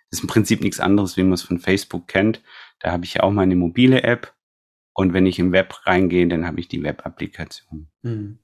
Das 0.10 0.20
ist 0.20 0.24
im 0.24 0.28
Prinzip 0.28 0.62
nichts 0.62 0.80
anderes, 0.80 1.18
wie 1.18 1.24
man 1.24 1.34
es 1.34 1.44
von 1.44 1.60
Facebook 1.60 2.08
kennt. 2.08 2.42
Da 2.86 2.91
habe 2.91 3.04
ich 3.04 3.15
ja 3.15 3.24
auch 3.24 3.32
meine 3.32 3.56
mobile 3.56 4.04
App. 4.04 4.36
Und 4.93 5.12
wenn 5.13 5.26
ich 5.26 5.39
im 5.39 5.52
Web 5.52 5.74
reingehe, 5.88 6.28
dann 6.28 6.45
habe 6.45 6.60
ich 6.60 6.67
die 6.67 6.84
Web-Applikation. 6.84 7.88
Mhm. 8.04 8.38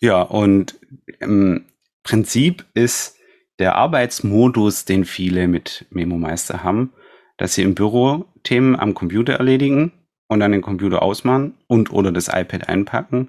Ja, 0.00 0.22
und 0.22 0.80
im 1.20 1.66
Prinzip 2.02 2.64
ist 2.72 3.18
der 3.58 3.74
Arbeitsmodus, 3.74 4.86
den 4.86 5.04
viele 5.04 5.48
mit 5.48 5.84
MemoMeister 5.90 6.64
haben, 6.64 6.94
dass 7.36 7.54
sie 7.54 7.62
im 7.62 7.74
Büro 7.74 8.24
Themen 8.42 8.74
am 8.74 8.94
Computer 8.94 9.34
erledigen 9.34 9.92
und 10.26 10.40
dann 10.40 10.52
den 10.52 10.62
Computer 10.62 11.02
ausmachen 11.02 11.58
und 11.66 11.92
oder 11.92 12.10
das 12.10 12.28
iPad 12.28 12.70
einpacken, 12.70 13.28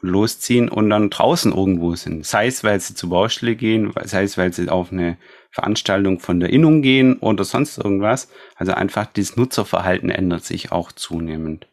losziehen 0.00 0.68
und 0.68 0.90
dann 0.90 1.10
draußen 1.10 1.52
irgendwo 1.52 1.94
sind. 1.94 2.26
Sei 2.26 2.46
es, 2.46 2.64
weil 2.64 2.80
sie 2.80 2.94
zur 2.94 3.10
Baustelle 3.10 3.56
gehen, 3.56 3.92
sei 4.04 4.22
es, 4.22 4.36
weil 4.36 4.52
sie 4.52 4.68
auf 4.68 4.92
eine 4.92 5.16
Veranstaltung 5.50 6.20
von 6.20 6.40
der 6.40 6.50
Innung 6.50 6.82
gehen 6.82 7.18
oder 7.18 7.44
sonst 7.44 7.78
irgendwas. 7.78 8.30
Also 8.56 8.72
einfach 8.72 9.06
dieses 9.06 9.36
Nutzerverhalten 9.36 10.10
ändert 10.10 10.44
sich 10.44 10.72
auch 10.72 10.92
zunehmend. 10.92 11.66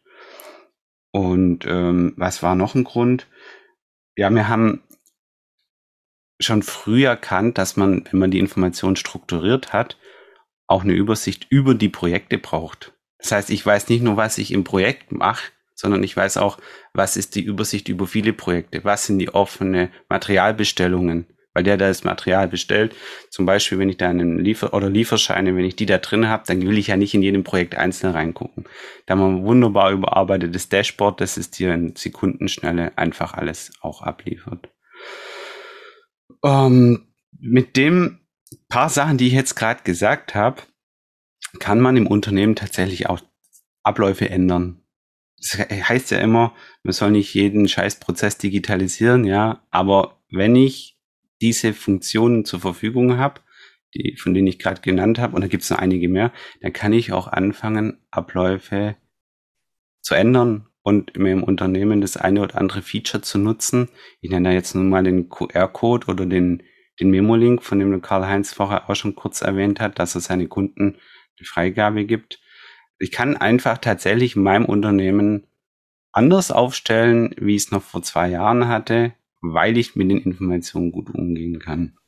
Und 1.12 1.64
ähm, 1.66 2.14
was 2.16 2.42
war 2.42 2.54
noch 2.54 2.74
ein 2.74 2.84
Grund? 2.84 3.28
Ja, 4.16 4.30
wir 4.30 4.48
haben 4.48 4.82
schon 6.40 6.62
früh 6.62 7.04
erkannt, 7.04 7.58
dass 7.58 7.76
man, 7.76 8.04
wenn 8.10 8.18
man 8.18 8.30
die 8.30 8.38
Information 8.38 8.96
strukturiert 8.96 9.72
hat, 9.72 9.98
auch 10.66 10.82
eine 10.82 10.94
Übersicht 10.94 11.46
über 11.50 11.74
die 11.74 11.88
Projekte 11.88 12.38
braucht. 12.38 12.94
Das 13.18 13.32
heißt, 13.32 13.50
ich 13.50 13.64
weiß 13.64 13.88
nicht 13.88 14.02
nur, 14.02 14.16
was 14.16 14.38
ich 14.38 14.50
im 14.50 14.64
Projekt 14.64 15.12
mache, 15.12 15.52
sondern 15.74 16.02
ich 16.02 16.16
weiß 16.16 16.36
auch, 16.36 16.58
was 16.92 17.16
ist 17.16 17.34
die 17.34 17.42
Übersicht 17.42 17.88
über 17.88 18.06
viele 18.06 18.32
Projekte, 18.32 18.84
was 18.84 19.06
sind 19.06 19.18
die 19.18 19.32
offene 19.32 19.90
Materialbestellungen, 20.08 21.26
weil 21.52 21.62
der 21.64 21.76
da 21.76 21.88
das 21.88 22.04
Material 22.04 22.48
bestellt, 22.48 22.94
zum 23.30 23.46
Beispiel, 23.46 23.78
wenn 23.78 23.88
ich 23.88 23.96
da 23.96 24.08
einen 24.08 24.38
Liefer- 24.38 24.74
oder 24.74 24.90
Lieferscheine, 24.90 25.56
wenn 25.56 25.64
ich 25.64 25.76
die 25.76 25.86
da 25.86 25.98
drin 25.98 26.28
habe, 26.28 26.44
dann 26.46 26.62
will 26.62 26.78
ich 26.78 26.88
ja 26.88 26.96
nicht 26.96 27.14
in 27.14 27.22
jedem 27.22 27.44
Projekt 27.44 27.76
einzeln 27.76 28.12
reingucken. 28.12 28.64
Da 29.06 29.12
haben 29.12 29.20
wir 29.20 29.26
ein 29.26 29.44
wunderbar 29.44 29.92
überarbeitetes 29.92 30.68
Dashboard, 30.68 31.20
das 31.20 31.36
ist 31.36 31.58
dir 31.58 31.72
in 31.74 31.94
Sekundenschnelle 31.96 32.96
einfach 32.96 33.34
alles 33.34 33.72
auch 33.80 34.02
abliefert. 34.02 34.68
Ähm, 36.44 37.08
mit 37.38 37.76
dem 37.76 38.20
paar 38.68 38.88
Sachen, 38.88 39.18
die 39.18 39.28
ich 39.28 39.32
jetzt 39.32 39.54
gerade 39.54 39.82
gesagt 39.82 40.34
habe, 40.34 40.62
kann 41.60 41.80
man 41.80 41.96
im 41.96 42.06
Unternehmen 42.06 42.56
tatsächlich 42.56 43.08
auch 43.08 43.20
Abläufe 43.82 44.28
ändern. 44.28 44.83
Das 45.44 45.68
heißt 45.68 46.10
ja 46.10 46.18
immer, 46.18 46.54
man 46.82 46.94
soll 46.94 47.10
nicht 47.10 47.34
jeden 47.34 47.68
Scheißprozess 47.68 48.38
digitalisieren, 48.38 49.24
ja, 49.24 49.62
aber 49.70 50.18
wenn 50.30 50.56
ich 50.56 50.98
diese 51.42 51.74
Funktionen 51.74 52.46
zur 52.46 52.60
Verfügung 52.60 53.18
habe, 53.18 53.40
die, 53.94 54.16
von 54.16 54.32
denen 54.32 54.46
ich 54.46 54.58
gerade 54.58 54.80
genannt 54.80 55.18
habe, 55.18 55.34
und 55.34 55.42
da 55.42 55.48
gibt 55.48 55.62
es 55.62 55.70
noch 55.70 55.78
einige 55.78 56.08
mehr, 56.08 56.32
dann 56.62 56.72
kann 56.72 56.94
ich 56.94 57.12
auch 57.12 57.28
anfangen, 57.28 57.98
Abläufe 58.10 58.96
zu 60.00 60.14
ändern 60.14 60.66
und 60.82 61.16
im 61.16 61.42
Unternehmen 61.42 62.00
das 62.00 62.16
eine 62.16 62.40
oder 62.40 62.56
andere 62.56 62.82
Feature 62.82 63.22
zu 63.22 63.38
nutzen. 63.38 63.88
Ich 64.20 64.30
nenne 64.30 64.48
da 64.48 64.54
jetzt 64.54 64.74
nun 64.74 64.88
mal 64.88 65.04
den 65.04 65.28
QR-Code 65.28 66.06
oder 66.08 66.26
den, 66.26 66.62
den 67.00 67.10
Memo-Link, 67.10 67.62
von 67.62 67.78
dem 67.78 68.00
Karl-Heinz 68.02 68.52
vorher 68.52 68.88
auch 68.88 68.94
schon 68.94 69.14
kurz 69.14 69.42
erwähnt 69.42 69.80
hat, 69.80 69.98
dass 69.98 70.14
er 70.14 70.20
seine 70.20 70.48
Kunden 70.48 70.96
die 71.38 71.44
Freigabe 71.44 72.04
gibt. 72.04 72.40
Ich 72.98 73.10
kann 73.10 73.36
einfach 73.36 73.78
tatsächlich 73.78 74.36
in 74.36 74.42
meinem 74.42 74.64
Unternehmen 74.64 75.46
anders 76.12 76.50
aufstellen, 76.50 77.34
wie 77.38 77.56
ich 77.56 77.64
es 77.64 77.70
noch 77.70 77.82
vor 77.82 78.02
zwei 78.02 78.28
Jahren 78.28 78.68
hatte, 78.68 79.14
weil 79.40 79.76
ich 79.76 79.96
mit 79.96 80.10
den 80.10 80.18
Informationen 80.18 80.92
gut 80.92 81.10
umgehen 81.10 81.58
kann. 81.58 81.98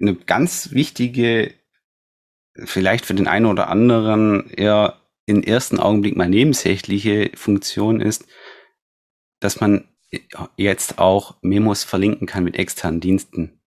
Eine 0.00 0.14
ganz 0.14 0.72
wichtige, 0.72 1.54
vielleicht 2.64 3.04
für 3.06 3.14
den 3.14 3.28
einen 3.28 3.46
oder 3.46 3.68
anderen 3.68 4.50
eher 4.50 5.00
im 5.26 5.42
ersten 5.42 5.78
Augenblick 5.78 6.16
mal 6.16 6.28
nebensächliche 6.28 7.30
Funktion 7.34 8.00
ist, 8.00 8.26
dass 9.38 9.60
man 9.60 9.86
jetzt 10.56 10.98
auch 10.98 11.36
Memos 11.42 11.84
verlinken 11.84 12.26
kann 12.26 12.42
mit 12.42 12.56
externen 12.56 13.00
Diensten. 13.00 13.60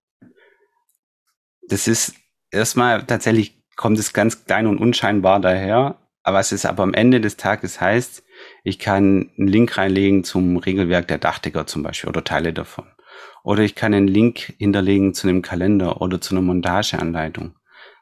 Das 1.70 1.88
ist 1.88 2.16
erstmal 2.52 3.06
tatsächlich 3.06 3.63
kommt 3.76 4.00
es 4.00 4.14
ganz 4.14 4.46
klein 4.46 4.68
und 4.68 4.78
unscheinbar 4.78 5.40
daher, 5.40 5.98
aber 6.24 6.40
es 6.40 6.52
ist 6.52 6.66
aber 6.66 6.84
am 6.84 6.94
Ende 6.94 7.20
des 7.20 7.38
Tages 7.38 7.82
heißt, 7.82 8.24
ich 8.64 8.80
kann 8.80 9.32
einen 9.38 9.48
Link 9.48 9.78
reinlegen 9.78 10.24
zum 10.24 10.58
Regelwerk 10.58 11.08
der 11.08 11.18
Dachdecker 11.18 11.68
zum 11.68 11.84
Beispiel 11.84 12.10
oder 12.10 12.24
Teile 12.24 12.54
davon. 12.54 12.86
Oder 13.44 13.64
ich 13.64 13.76
kann 13.76 13.94
einen 13.94 14.08
Link 14.08 14.54
hinterlegen 14.58 15.14
zu 15.14 15.28
einem 15.28 15.42
Kalender 15.42 16.02
oder 16.02 16.22
zu 16.22 16.34
einer 16.34 16.42
Montageanleitung. 16.42 17.56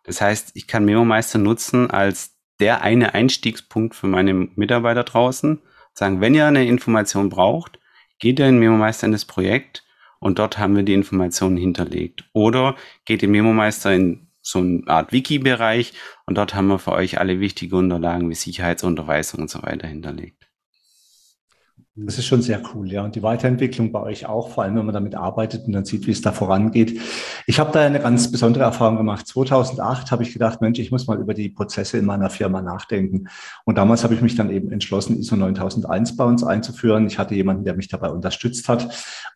Das 0.04 0.22
heißt, 0.22 0.52
ich 0.54 0.68
kann 0.68 0.86
MemoMeister 0.86 1.40
nutzen 1.40 1.90
als 1.90 2.38
der 2.60 2.84
eine 2.84 3.16
Einstiegspunkt 3.16 3.96
für 3.96 4.08
meine 4.08 4.34
Mitarbeiter 4.34 5.04
draußen. 5.04 5.62
Sagen, 5.94 6.22
wenn 6.22 6.36
ihr 6.36 6.46
eine 6.46 6.66
Information 6.66 7.30
braucht, 7.30 7.80
geht 8.20 8.40
ihr 8.40 8.48
in 8.48 8.60
MemoMeister 8.60 9.08
in 9.08 9.14
das 9.14 9.26
Projekt 9.26 9.84
und 10.20 10.38
dort 10.38 10.60
haben 10.60 10.76
wir 10.76 10.84
die 10.84 10.94
Informationen 10.94 11.58
hinterlegt. 11.58 12.24
Oder 12.34 12.76
geht 13.06 13.24
in 13.24 13.32
MemoMeister 13.32 13.94
in 13.94 14.28
so 14.42 14.60
eine 14.60 14.84
Art 14.88 15.12
Wiki-Bereich 15.12 15.94
und 16.26 16.38
dort 16.38 16.56
haben 16.56 16.68
wir 16.68 16.80
für 16.80 16.94
euch 16.94 17.20
alle 17.20 17.40
wichtigen 17.40 17.76
Unterlagen 17.76 18.30
wie 18.30 18.36
Sicherheitsunterweisung 18.36 19.42
und 19.42 19.50
so 19.50 19.62
weiter 19.64 19.88
hinterlegt. 19.88 20.52
Das 21.94 22.18
ist 22.18 22.26
schon 22.26 22.42
sehr 22.42 22.62
cool, 22.74 22.90
ja. 22.90 23.04
Und 23.04 23.16
die 23.16 23.22
Weiterentwicklung 23.22 23.92
bei 23.92 24.00
euch 24.00 24.26
auch, 24.26 24.50
vor 24.50 24.64
allem 24.64 24.78
wenn 24.78 24.86
man 24.86 24.94
damit 24.94 25.14
arbeitet 25.14 25.68
und 25.68 25.74
dann 25.74 25.84
sieht, 25.84 26.08
wie 26.08 26.12
es 26.12 26.22
da 26.22 26.32
vorangeht. 26.32 27.02
Ich 27.48 27.60
habe 27.60 27.74
da 27.74 27.82
eine 27.82 28.00
ganz 28.00 28.32
besondere 28.32 28.64
Erfahrung 28.64 28.96
gemacht. 28.96 29.28
2008 29.28 30.10
habe 30.10 30.24
ich 30.24 30.32
gedacht, 30.32 30.62
Mensch, 30.62 30.80
ich 30.80 30.90
muss 30.90 31.08
mal 31.08 31.20
über 31.20 31.34
die 31.34 31.50
Prozesse 31.50 31.98
in 31.98 32.06
meiner 32.06 32.30
Firma 32.30 32.62
nachdenken. 32.62 33.28
Und 33.66 33.78
damals 33.78 34.06
habe 34.06 34.14
ich 34.14 34.22
mich 34.22 34.36
dann 34.36 34.50
eben 34.52 34.72
entschlossen, 34.72 35.20
ISO 35.20 35.36
9001 35.36 36.16
bei 36.16 36.24
uns 36.24 36.46
einzuführen. 36.46 37.08
Ich 37.08 37.20
hatte 37.20 37.36
jemanden, 37.36 37.66
der 37.66 37.76
mich 37.76 37.90
dabei 37.90 38.08
unterstützt 38.08 38.70
hat. 38.70 38.88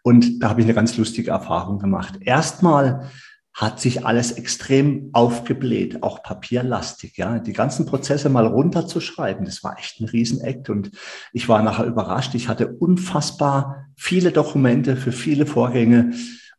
Und 0.02 0.42
da 0.42 0.50
habe 0.50 0.62
ich 0.62 0.66
eine 0.66 0.74
ganz 0.74 0.96
lustige 0.98 1.32
Erfahrung 1.32 1.78
gemacht. 1.78 2.20
Erstmal 2.22 3.12
hat 3.56 3.80
sich 3.80 4.06
alles 4.06 4.34
extrem 4.34 5.10
aufgebläht, 5.14 6.04
auch 6.04 6.22
papierlastig. 6.22 7.16
Ja, 7.16 7.40
die 7.40 7.54
ganzen 7.54 7.86
Prozesse 7.86 8.28
mal 8.28 8.46
runterzuschreiben, 8.46 9.46
das 9.46 9.64
war 9.64 9.80
echt 9.80 10.02
ein 10.02 10.10
Riesenakt 10.10 10.70
und 10.70 10.92
ich 11.32 11.48
war 11.48 11.64
nachher 11.64 11.86
überrascht. 11.86 12.36
Ich 12.36 12.50
hatte 12.50 12.68
unfassbar 12.68 13.88
viele 13.96 14.34
Dokumente 14.34 14.98
für 14.98 15.14
viele 15.14 15.46
Vorgänge. 15.46 16.12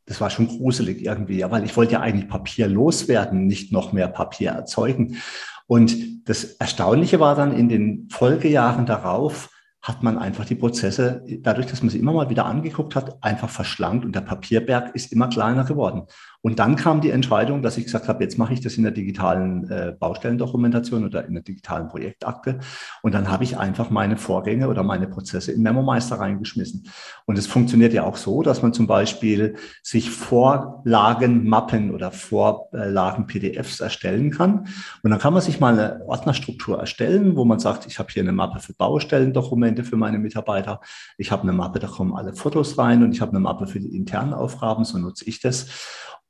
Das 0.07 0.23
war 0.23 0.31
schon 0.31 0.49
gruselig 0.49 1.05
irgendwie, 1.05 1.37
ja, 1.39 1.51
weil 1.51 1.65
ich 1.65 1.77
wollte 1.77 1.95
ja 1.95 2.01
eigentlich 2.01 2.31
Papier 2.31 2.67
loswerden, 2.67 3.47
nicht 3.47 3.73
noch 3.73 3.93
mehr 3.93 4.09
Papier 4.09 4.53
erzeugen. 4.53 5.19
Und 5.67 6.27
das 6.27 6.45
Erstaunliche 6.45 7.21
war 7.21 7.35
dann 7.35 7.55
in 7.55 7.69
den 7.69 8.09
Folgejahren 8.11 8.87
darauf, 8.87 9.51
hat 9.87 10.03
man 10.03 10.19
einfach 10.19 10.45
die 10.45 10.57
Prozesse, 10.57 11.23
dadurch, 11.43 11.67
dass 11.67 11.81
man 11.81 11.91
sie 11.91 12.01
immer 12.01 12.13
mal 12.13 12.29
wieder 12.29 12.45
angeguckt 12.47 12.97
hat, 12.97 13.23
einfach 13.23 13.49
verschlankt 13.49 14.05
und 14.05 14.17
der 14.17 14.21
Papierberg 14.21 14.93
ist 14.97 15.13
immer 15.13 15.29
kleiner 15.29 15.65
geworden. 15.65 16.07
Und 16.47 16.61
dann 16.61 16.77
kam 16.77 17.01
die 17.01 17.11
Entscheidung, 17.11 17.61
dass 17.61 17.77
ich 17.77 17.87
gesagt 17.87 18.07
habe, 18.07 18.23
jetzt 18.23 18.39
mache 18.39 18.53
ich 18.53 18.61
das 18.61 18.77
in 18.77 18.85
der 18.85 18.93
digitalen 18.93 19.69
äh, 19.69 19.97
Baustellendokumentation 19.99 21.05
oder 21.05 21.25
in 21.27 21.35
der 21.35 21.43
digitalen 21.43 21.89
Projektakte. 21.89 22.61
Und 23.03 23.15
dann 23.15 23.33
habe 23.33 23.43
ich 23.43 23.59
einfach 23.59 23.91
meine 23.91 24.17
Vorgänge 24.17 24.69
oder 24.69 24.85
meine 24.85 25.09
Prozesse 25.09 25.51
in 25.51 25.63
MemoMeister 25.63 26.21
reingeschmissen. 26.21 26.87
Und 27.25 27.37
es 27.37 27.49
funktioniert 27.49 27.93
ja 27.93 28.05
auch 28.05 28.15
so, 28.15 28.43
dass 28.43 28.63
man 28.63 28.73
zum 28.73 28.87
Beispiel 28.87 29.57
sich 29.83 30.09
Vorlagenmappen 30.09 31.93
oder 31.93 32.13
Vorlagen-PDFs 32.13 33.81
erstellen 33.81 34.31
kann. 34.31 34.69
Und 35.03 35.11
dann 35.11 35.19
kann 35.19 35.33
man 35.33 35.43
sich 35.43 35.59
mal 35.59 35.77
eine 35.77 36.07
Ordnerstruktur 36.07 36.79
erstellen, 36.79 37.35
wo 37.35 37.45
man 37.45 37.59
sagt, 37.59 37.87
ich 37.87 37.99
habe 37.99 38.13
hier 38.13 38.23
eine 38.23 38.31
Mappe 38.31 38.61
für 38.61 38.73
Baustellendokumente 38.73 39.83
für 39.83 39.97
meine 39.97 40.21
Mitarbeiter. 40.21 40.81
Ich 41.19 41.33
habe 41.33 41.43
eine 41.43 41.55
Mappe, 41.55 41.81
da 41.81 41.89
kommen 41.89 42.15
alle 42.15 42.35
Fotos 42.35 42.79
rein 42.79 43.03
und 43.03 43.11
ich 43.11 43.21
habe 43.21 43.33
eine 43.33 43.41
Mappe 43.41 43.67
für 43.67 43.81
die 43.81 43.97
internen 43.97 44.33
Aufgaben, 44.33 44.85
so 44.85 44.97
nutze 44.97 45.25
ich 45.25 45.41
das. 45.41 45.67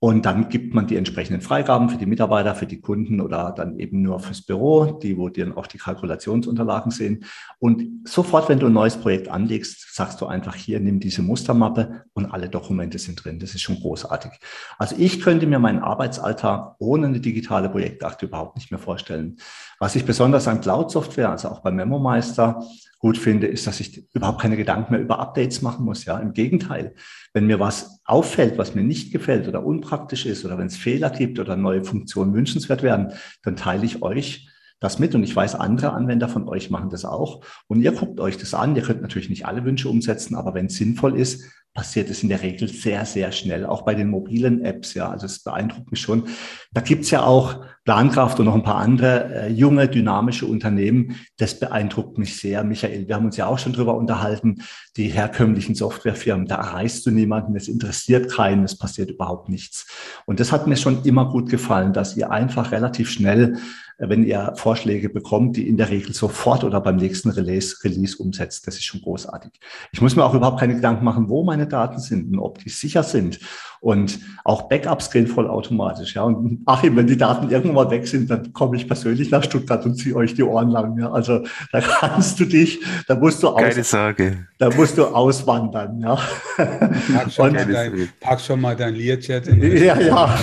Und 0.07 0.25
dann 0.25 0.49
gibt 0.49 0.73
man 0.73 0.87
die 0.87 0.95
entsprechenden 0.95 1.43
Freigaben 1.43 1.89
für 1.91 1.97
die 1.97 2.07
Mitarbeiter, 2.07 2.55
für 2.55 2.69
die 2.69 2.81
Kunden 2.81 3.21
oder 3.21 3.51
dann 3.51 3.77
eben 3.81 4.03
nur 4.03 4.21
fürs 4.21 4.41
Büro, 4.41 5.01
die, 5.03 5.19
wo 5.19 5.31
die 5.31 5.41
dann 5.41 5.57
auch 5.57 5.67
die 5.67 5.79
Kalkulationsunterlagen 5.79 6.93
sehen. 6.93 7.25
Und 7.59 8.09
sofort, 8.09 8.49
wenn 8.49 8.61
du 8.61 8.67
ein 8.67 8.73
neues 8.73 8.97
Projekt 8.97 9.27
anlegst, 9.27 9.97
sagst 9.97 10.21
du 10.21 10.27
einfach 10.27 10.55
hier, 10.55 10.79
nimm 10.79 11.01
diese 11.01 11.23
Mustermappe 11.23 12.05
und 12.13 12.27
alle 12.27 12.49
Dokumente 12.49 13.01
sind 13.01 13.25
drin. 13.25 13.41
Das 13.41 13.57
ist 13.57 13.63
schon 13.63 13.81
großartig. 13.81 14.31
Also 14.79 14.95
ich 14.97 15.21
könnte 15.23 15.49
mir 15.49 15.59
meinen 15.59 15.81
Arbeitsalltag 15.81 16.77
ohne 16.79 17.09
eine 17.09 17.19
digitale 17.19 17.69
Projektakte 17.69 18.27
überhaupt 18.27 18.55
nicht 18.55 18.71
mehr 18.71 18.79
vorstellen. 18.79 19.39
Was 19.81 19.97
ich 19.97 20.05
besonders 20.05 20.47
an 20.47 20.61
Cloud-Software, 20.61 21.31
also 21.31 21.49
auch 21.49 21.63
bei 21.63 21.73
MemoMeister, 21.73 22.63
gut 23.07 23.19
finde, 23.19 23.47
ist, 23.47 23.69
dass 23.69 23.79
ich 23.79 24.05
überhaupt 24.15 24.41
keine 24.41 24.57
Gedanken 24.57 24.93
mehr 24.93 25.01
über 25.01 25.21
Updates 25.21 25.63
machen 25.63 25.85
muss. 25.85 26.07
Ja, 26.07 26.19
im 26.19 26.33
Gegenteil. 26.33 26.93
Wenn 27.33 27.47
mir 27.47 27.61
was 27.61 28.01
auffällt, 28.05 28.59
was 28.59 28.75
mir 28.75 28.83
nicht 28.83 29.13
gefällt 29.13 29.47
oder 29.47 29.65
unpraktisch 29.65 30.27
ist 30.27 30.45
oder 30.45 30.59
wenn 30.59 30.67
es 30.67 30.77
Fehler 30.77 31.11
gibt 31.11 31.39
oder 31.39 31.55
neue 31.55 31.85
Funktionen 31.85 32.35
wünschenswert 32.35 32.83
werden, 32.83 33.13
dann 33.45 33.55
teile 33.55 33.85
ich 33.85 34.03
euch 34.03 34.49
das 34.81 34.99
mit 34.99 35.15
und 35.15 35.23
ich 35.23 35.37
weiß, 35.37 35.55
andere 35.55 35.93
Anwender 35.93 36.29
von 36.29 36.49
euch 36.49 36.69
machen 36.69 36.91
das 36.91 37.05
auch 37.05 37.45
und 37.69 37.81
ihr 37.81 37.93
guckt 37.93 38.19
euch 38.19 38.39
das 38.39 38.55
an. 38.55 38.75
Ihr 38.75 38.83
könnt 38.83 39.03
natürlich 39.03 39.31
nicht 39.31 39.47
alle 39.47 39.65
Wünsche 39.65 39.89
umsetzen, 39.89 40.35
aber 40.35 40.55
wenn 40.55 40.67
es 40.67 40.75
sinnvoll 40.75 41.17
ist, 41.17 41.45
passiert 41.75 42.11
es 42.11 42.25
in 42.25 42.29
der 42.29 42.43
Regel 42.43 42.67
sehr, 42.67 43.05
sehr 43.05 43.31
schnell, 43.31 43.67
auch 43.67 43.83
bei 43.83 43.95
den 43.95 44.11
mobilen 44.11 44.65
Apps. 44.65 44.95
Ja, 44.95 45.11
also 45.11 45.27
es 45.27 45.45
beeindruckt 45.45 45.93
mich 45.93 46.01
schon. 46.01 46.25
Da 46.73 46.81
gibt's 46.81 47.13
ja 47.13 47.23
auch 47.23 47.65
Plankraft 47.87 48.41
und 48.41 48.47
noch 48.47 48.55
ein 48.55 48.65
paar 48.65 48.77
andere 48.77 49.33
äh, 49.33 49.49
junge, 49.49 49.89
dynamische 49.89 50.45
Unternehmen. 50.45 51.17
Das 51.39 51.59
beeindruckt 51.59 52.19
mich 52.19 52.37
sehr, 52.37 52.65
Michael. 52.65 53.07
Wir 53.07 53.15
haben 53.15 53.27
uns 53.27 53.37
ja 53.37 53.47
auch 53.47 53.61
schon 53.61 53.73
drüber 53.73 53.97
unterhalten. 53.97 54.63
Die 54.97 55.07
herkömmlichen 55.07 55.77
Softwarefirmen, 55.77 56.47
da 56.47 56.57
erreichst 56.57 57.07
du 57.07 57.13
niemanden, 57.13 57.55
es 57.55 57.69
interessiert 57.69 58.31
keinen, 58.31 58.65
es 58.65 58.77
passiert 58.77 59.11
überhaupt 59.11 59.49
nichts. 59.49 59.87
Und 60.27 60.41
das 60.41 60.51
hat 60.51 60.67
mir 60.67 60.77
schon 60.77 61.05
immer 61.05 61.31
gut 61.31 61.49
gefallen, 61.49 61.93
dass 61.93 62.17
ihr 62.17 62.31
einfach 62.33 62.73
relativ 62.73 63.09
schnell 63.09 63.57
wenn 63.99 64.25
ihr 64.25 64.53
Vorschläge 64.57 65.09
bekommt, 65.09 65.57
die 65.57 65.67
in 65.67 65.77
der 65.79 65.89
Regel 65.89 66.13
sofort 66.13 66.65
oder 66.65 66.81
beim 66.81 66.97
nächsten 66.97 67.31
Release, 67.31 67.83
Release 67.83 68.19
umsetzt. 68.19 68.67
Das 68.67 68.75
ist 68.77 68.85
schon 68.85 69.01
großartig. 69.01 69.53
Ich 69.91 70.03
muss 70.03 70.17
mir 70.17 70.25
auch 70.25 70.35
überhaupt 70.35 70.61
keine 70.61 70.75
Gedanken 70.75 71.05
machen, 71.05 71.29
wo 71.29 71.45
meine 71.45 71.67
Daten 71.67 71.99
sind 71.99 72.33
und 72.33 72.39
ob 72.39 72.59
die 72.59 72.69
sicher 72.69 73.03
sind. 73.03 73.41
Und 73.81 74.19
auch 74.45 74.69
Backups 74.69 75.11
gehen 75.11 75.27
vollautomatisch. 75.27 76.15
Ja. 76.15 76.23
Und 76.23 76.63
Achim, 76.67 76.97
wenn 76.97 77.07
die 77.07 77.17
Daten 77.17 77.51
irgendwann 77.51 77.87
mal 77.87 77.91
weg 77.91 78.07
sind, 78.07 78.31
dann 78.31 78.53
komme 78.53 78.77
ich 78.77 78.87
persönlich 78.87 79.31
nach 79.31 79.45
Stuttgart 79.45 79.85
und 79.85 79.97
ziehe 79.97 80.15
euch 80.17 80.35
die 80.35 80.43
Ohren 80.43 80.71
lang. 80.71 80.99
Ja. 80.99 81.11
Also 81.11 81.45
da 81.73 81.81
kannst 81.81 82.41
du 82.41 82.45
dich, 82.45 82.81
da 83.07 83.15
musst 83.15 83.43
du 83.43 83.55
Keine 83.55 83.81
aus, 83.81 83.91
Sorge. 83.91 84.47
Da 84.59 84.71
musst 84.71 84.99
du 84.99 85.05
auswandern. 85.05 86.01
Ja. 86.01 86.19
Pack 86.57 87.33
schon, 87.33 87.53
mal 87.53 87.67
dein, 87.67 88.09
pack 88.21 88.41
schon 88.41 88.61
mal 88.61 88.77
dein 88.77 88.95
Learjet 88.95 89.47
in 89.49 89.61
Ja, 89.77 90.01
ja. 90.01 90.39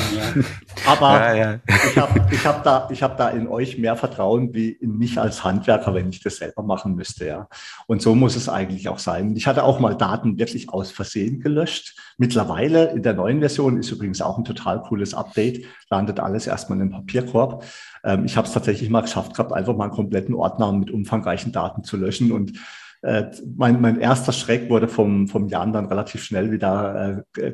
Aber 0.85 1.11
ja, 1.11 1.35
ja. 1.35 1.59
ich 1.67 1.97
habe 1.97 2.21
ich 2.31 2.45
hab 2.45 2.63
da, 2.63 2.87
ich 2.91 3.03
hab 3.03 3.17
da 3.17 3.29
in 3.29 3.47
euch 3.47 3.77
mehr 3.77 3.95
Vertrauen 3.95 4.53
wie 4.53 4.69
in 4.69 4.97
mich 4.97 5.19
als 5.19 5.43
Handwerker, 5.43 5.93
wenn 5.93 6.09
ich 6.09 6.21
das 6.21 6.37
selber 6.37 6.63
machen 6.63 6.95
müsste. 6.95 7.25
Ja. 7.25 7.47
Und 7.87 8.01
so 8.01 8.15
muss 8.15 8.35
es 8.35 8.49
eigentlich 8.49 8.89
auch 8.89 8.99
sein. 8.99 9.35
Ich 9.35 9.47
hatte 9.47 9.63
auch 9.63 9.79
mal 9.79 9.95
Daten 9.95 10.37
wirklich 10.37 10.69
aus 10.69 10.91
Versehen 10.91 11.39
gelöscht. 11.39 11.97
Mittlerweile 12.17 12.91
in 12.91 13.03
der 13.03 13.13
neuen 13.13 13.39
Version 13.39 13.77
ist 13.77 13.91
übrigens 13.91 14.21
auch 14.21 14.37
ein 14.37 14.45
total 14.45 14.81
cooles 14.81 15.13
Update. 15.13 15.65
Landet 15.89 16.19
alles 16.19 16.47
erstmal 16.47 16.79
in 16.79 16.89
den 16.89 16.91
Papierkorb. 16.91 17.65
Ähm, 18.03 18.25
ich 18.25 18.37
habe 18.37 18.47
es 18.47 18.53
tatsächlich 18.53 18.89
mal 18.89 19.01
geschafft 19.01 19.33
gehabt, 19.33 19.53
einfach 19.53 19.75
mal 19.75 19.85
einen 19.85 19.93
kompletten 19.93 20.35
Ordner 20.35 20.71
mit 20.71 20.91
umfangreichen 20.91 21.51
Daten 21.51 21.83
zu 21.83 21.97
löschen 21.97 22.31
und 22.31 22.53
äh, 23.03 23.25
mein, 23.57 23.81
mein 23.81 23.99
erster 23.99 24.31
Schreck 24.31 24.69
wurde 24.69 24.87
vom, 24.87 25.27
vom 25.27 25.49
Jan 25.49 25.73
dann 25.73 25.87
relativ 25.87 26.23
schnell 26.23 26.51
wieder 26.51 27.25
äh, 27.35 27.51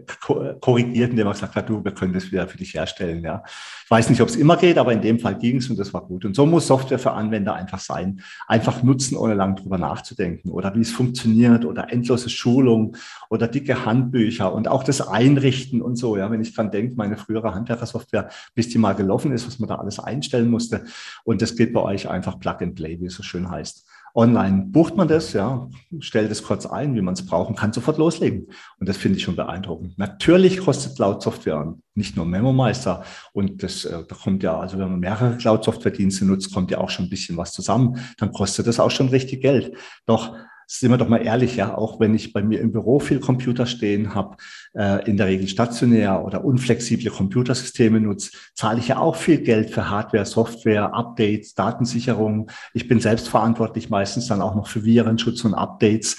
korrigiert, 0.59 1.09
indem 1.09 1.25
er 1.25 1.33
gesagt 1.33 1.55
hat, 1.55 1.67
du, 1.67 1.83
wir 1.83 1.91
können 1.91 2.13
das 2.13 2.31
wieder 2.31 2.47
für 2.47 2.59
dich 2.59 2.75
herstellen. 2.75 3.23
Ja. 3.23 3.43
Ich 3.83 3.89
weiß 3.89 4.11
nicht, 4.11 4.21
ob 4.21 4.29
es 4.29 4.35
immer 4.35 4.57
geht, 4.57 4.77
aber 4.77 4.93
in 4.93 5.01
dem 5.01 5.19
Fall 5.19 5.35
ging 5.39 5.57
es 5.57 5.67
und 5.67 5.79
das 5.79 5.91
war 5.91 6.05
gut. 6.05 6.23
Und 6.23 6.35
so 6.35 6.45
muss 6.45 6.67
Software 6.67 6.99
für 6.99 7.13
Anwender 7.13 7.55
einfach 7.55 7.79
sein. 7.79 8.21
Einfach 8.47 8.83
nutzen, 8.83 9.17
ohne 9.17 9.33
lang 9.33 9.55
drüber 9.55 9.79
nachzudenken 9.79 10.51
oder 10.51 10.75
wie 10.75 10.81
es 10.81 10.91
funktioniert 10.91 11.65
oder 11.65 11.91
endlose 11.91 12.29
Schulung 12.29 12.95
oder 13.31 13.47
dicke 13.47 13.85
Handbücher 13.85 14.53
und 14.53 14.67
auch 14.67 14.83
das 14.83 15.01
Einrichten 15.01 15.81
und 15.81 15.95
so. 15.95 16.15
Ja, 16.15 16.29
wenn 16.29 16.41
ich 16.41 16.53
dran 16.53 16.69
denke, 16.69 16.93
meine 16.95 17.17
frühere 17.17 17.55
Handwerkersoftware, 17.55 18.29
bis 18.53 18.69
die 18.69 18.77
mal 18.77 18.93
gelaufen 18.93 19.31
ist, 19.31 19.47
was 19.47 19.57
man 19.57 19.67
da 19.67 19.77
alles 19.77 19.99
einstellen 19.99 20.51
musste. 20.51 20.85
Und 21.23 21.41
das 21.41 21.55
geht 21.55 21.73
bei 21.73 21.81
euch 21.81 22.07
einfach 22.07 22.39
Plug 22.39 22.57
and 22.61 22.75
Play, 22.75 22.99
wie 23.01 23.07
es 23.07 23.15
so 23.15 23.23
schön 23.23 23.49
heißt. 23.49 23.87
Online 24.15 24.65
bucht 24.67 24.95
man 24.95 25.07
das, 25.07 25.33
ja, 25.33 25.69
stellt 25.99 26.31
es 26.31 26.43
kurz 26.43 26.65
ein, 26.65 26.95
wie 26.95 27.01
man 27.01 27.13
es 27.13 27.25
braucht 27.25 27.49
und 27.49 27.57
kann 27.57 27.73
sofort 27.73 27.97
loslegen. 27.97 28.47
Und 28.79 28.89
das 28.89 28.97
finde 28.97 29.17
ich 29.17 29.23
schon 29.23 29.35
beeindruckend. 29.35 29.97
Natürlich 29.97 30.59
kostet 30.59 30.95
Cloud-Software 30.95 31.75
nicht 31.95 32.15
nur 32.15 32.25
Memo-Meister. 32.25 33.03
Und 33.33 33.61
das, 33.63 33.85
äh, 33.85 34.03
kommt 34.23 34.43
ja, 34.43 34.59
also 34.59 34.77
wenn 34.77 34.89
man 34.89 34.99
mehrere 34.99 35.37
Cloud-Software-Dienste 35.37 36.25
nutzt, 36.25 36.53
kommt 36.53 36.71
ja 36.71 36.79
auch 36.79 36.89
schon 36.89 37.05
ein 37.05 37.09
bisschen 37.09 37.37
was 37.37 37.53
zusammen. 37.53 37.99
Dann 38.17 38.31
kostet 38.31 38.67
das 38.67 38.79
auch 38.79 38.91
schon 38.91 39.09
richtig 39.09 39.41
Geld. 39.41 39.75
Doch 40.05 40.35
sind 40.71 40.91
wir 40.91 40.97
doch 40.97 41.09
mal 41.09 41.25
ehrlich, 41.25 41.55
ja, 41.55 41.75
auch 41.75 41.99
wenn 41.99 42.13
ich 42.13 42.31
bei 42.31 42.43
mir 42.43 42.61
im 42.61 42.71
Büro 42.71 42.99
viel 42.99 43.19
Computer 43.19 43.65
stehen 43.65 44.13
habe, 44.13 44.37
äh, 44.75 45.03
in 45.09 45.17
der 45.17 45.25
Regel 45.25 45.47
stationär 45.47 46.23
oder 46.23 46.45
unflexible 46.45 47.09
Computersysteme 47.09 47.99
nutze, 47.99 48.31
zahle 48.53 48.79
ich 48.79 48.89
ja 48.89 48.99
auch 48.99 49.15
viel 49.15 49.39
Geld 49.39 49.71
für 49.71 49.89
Hardware, 49.89 50.25
Software, 50.25 50.93
Updates, 50.93 51.55
Datensicherung. 51.55 52.51
Ich 52.75 52.87
bin 52.87 52.99
selbst 52.99 53.29
verantwortlich 53.29 53.89
meistens 53.89 54.27
dann 54.27 54.43
auch 54.43 54.53
noch 54.53 54.67
für 54.67 54.85
Virenschutz 54.85 55.43
und 55.43 55.55
Updates. 55.55 56.17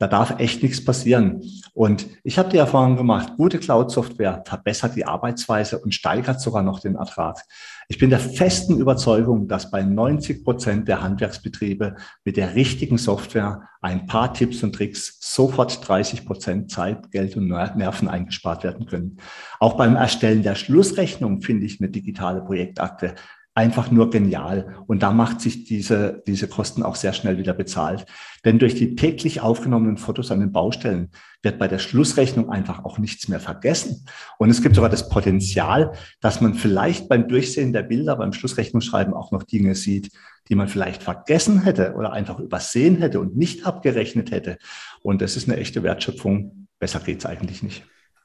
Da 0.00 0.06
darf 0.06 0.38
echt 0.38 0.62
nichts 0.62 0.84
passieren. 0.84 1.42
Und 1.74 2.06
ich 2.22 2.38
habe 2.38 2.50
die 2.50 2.56
Erfahrung 2.56 2.96
gemacht, 2.96 3.32
gute 3.36 3.58
Cloud-Software 3.58 4.44
verbessert 4.46 4.94
die 4.94 5.04
Arbeitsweise 5.04 5.80
und 5.80 5.92
steigert 5.92 6.40
sogar 6.40 6.62
noch 6.62 6.78
den 6.78 6.94
Ertrag. 6.94 7.42
Ich 7.88 7.98
bin 7.98 8.10
der 8.10 8.20
festen 8.20 8.78
Überzeugung, 8.78 9.48
dass 9.48 9.72
bei 9.72 9.82
90 9.82 10.44
Prozent 10.44 10.86
der 10.86 11.02
Handwerksbetriebe 11.02 11.96
mit 12.24 12.36
der 12.36 12.54
richtigen 12.54 12.98
Software 12.98 13.62
ein 13.80 14.06
paar 14.06 14.34
Tipps 14.34 14.62
und 14.62 14.74
Tricks 14.74 15.18
sofort 15.20 15.88
30 15.88 16.26
Prozent 16.26 16.70
Zeit, 16.70 17.10
Geld 17.10 17.36
und 17.36 17.48
Nerven 17.48 18.08
eingespart 18.08 18.62
werden 18.62 18.86
können. 18.86 19.16
Auch 19.58 19.76
beim 19.76 19.96
Erstellen 19.96 20.42
der 20.42 20.54
Schlussrechnung 20.54 21.40
finde 21.40 21.66
ich 21.66 21.80
eine 21.80 21.88
digitale 21.90 22.42
Projektakte 22.42 23.14
einfach 23.58 23.90
nur 23.90 24.10
genial. 24.10 24.76
Und 24.86 25.02
da 25.02 25.10
macht 25.10 25.40
sich 25.40 25.64
diese, 25.64 26.22
diese 26.28 26.46
Kosten 26.46 26.84
auch 26.84 26.94
sehr 26.94 27.12
schnell 27.12 27.38
wieder 27.38 27.54
bezahlt. 27.54 28.06
Denn 28.44 28.60
durch 28.60 28.76
die 28.76 28.94
täglich 28.94 29.40
aufgenommenen 29.40 29.96
Fotos 29.96 30.30
an 30.30 30.38
den 30.38 30.52
Baustellen 30.52 31.10
wird 31.42 31.58
bei 31.58 31.66
der 31.66 31.80
Schlussrechnung 31.80 32.50
einfach 32.50 32.84
auch 32.84 32.98
nichts 32.98 33.26
mehr 33.26 33.40
vergessen. 33.40 34.06
Und 34.38 34.50
es 34.50 34.62
gibt 34.62 34.76
sogar 34.76 34.90
das 34.90 35.08
Potenzial, 35.08 35.90
dass 36.20 36.40
man 36.40 36.54
vielleicht 36.54 37.08
beim 37.08 37.26
Durchsehen 37.26 37.72
der 37.72 37.82
Bilder, 37.82 38.14
beim 38.14 38.32
Schlussrechnungsschreiben 38.32 39.12
auch 39.12 39.32
noch 39.32 39.42
Dinge 39.42 39.74
sieht, 39.74 40.12
die 40.48 40.54
man 40.54 40.68
vielleicht 40.68 41.02
vergessen 41.02 41.62
hätte 41.62 41.94
oder 41.94 42.12
einfach 42.12 42.38
übersehen 42.38 42.98
hätte 42.98 43.18
und 43.18 43.36
nicht 43.36 43.66
abgerechnet 43.66 44.30
hätte. 44.30 44.58
Und 45.02 45.20
das 45.20 45.36
ist 45.36 45.48
eine 45.48 45.58
echte 45.58 45.82
Wertschöpfung. 45.82 46.68
Besser 46.78 47.00
geht's 47.00 47.26
eigentlich 47.26 47.64
nicht. 47.64 47.82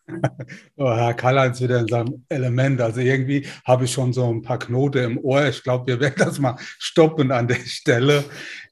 Oh, 0.78 0.94
Herr 0.94 1.13
Karl-Heinz 1.13 1.62
wieder 1.62 1.80
in 1.80 1.88
seinem 1.88 2.26
Element. 2.30 2.82
Also 2.82 3.00
irgendwie 3.00 3.46
habe 3.66 3.86
ich 3.86 3.92
schon 3.92 4.13
so 4.13 4.30
ein 4.32 4.42
paar 4.42 4.60
Knote 4.60 5.00
im 5.00 5.18
Ohr. 5.20 5.48
Ich 5.48 5.63
glaube, 5.63 5.88
wir 5.88 6.00
werden 6.00 6.16
das 6.18 6.39
mal 6.39 6.56
stoppen 6.80 7.32
an 7.32 7.48
der 7.48 7.56
Stelle. 7.66 8.26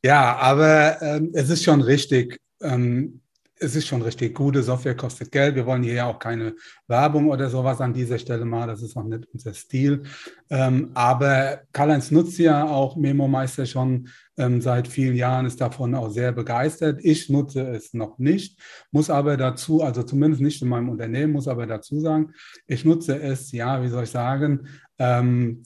Ja, 0.03 0.35
aber 0.37 1.01
ähm, 1.01 1.31
es 1.33 1.49
ist 1.49 1.63
schon 1.63 1.81
richtig. 1.81 2.39
Ähm, 2.61 3.21
es 3.61 3.75
ist 3.75 3.85
schon 3.85 4.01
richtig, 4.01 4.33
gute 4.33 4.63
Software 4.63 4.95
kostet 4.95 5.31
Geld. 5.31 5.55
Wir 5.55 5.67
wollen 5.67 5.83
hier 5.83 5.93
ja 5.93 6.05
auch 6.07 6.17
keine 6.17 6.55
Werbung 6.87 7.29
oder 7.29 7.47
sowas 7.47 7.79
an 7.79 7.93
dieser 7.93 8.17
Stelle 8.17 8.43
mal. 8.43 8.65
Das 8.65 8.81
ist 8.81 8.97
auch 8.97 9.03
nicht 9.03 9.27
unser 9.31 9.53
Stil. 9.53 10.01
Ähm, 10.49 10.89
aber 10.95 11.61
Karl-Heinz 11.71 12.09
nutzt 12.09 12.39
ja 12.39 12.65
auch 12.67 12.95
Memo 12.95 13.27
Meister 13.27 13.67
schon 13.67 14.09
ähm, 14.35 14.61
seit 14.61 14.87
vielen 14.87 15.15
Jahren, 15.15 15.45
ist 15.45 15.61
davon 15.61 15.93
auch 15.93 16.09
sehr 16.09 16.31
begeistert. 16.31 17.01
Ich 17.03 17.29
nutze 17.29 17.61
es 17.67 17.93
noch 17.93 18.17
nicht, 18.17 18.59
muss 18.89 19.11
aber 19.11 19.37
dazu, 19.37 19.83
also 19.83 20.01
zumindest 20.01 20.41
nicht 20.41 20.59
in 20.63 20.67
meinem 20.67 20.89
Unternehmen, 20.89 21.33
muss 21.33 21.47
aber 21.47 21.67
dazu 21.67 21.99
sagen, 21.99 22.33
ich 22.65 22.83
nutze 22.83 23.21
es, 23.21 23.51
ja, 23.51 23.83
wie 23.83 23.89
soll 23.89 24.05
ich 24.05 24.09
sagen, 24.09 24.67
ähm, 24.97 25.63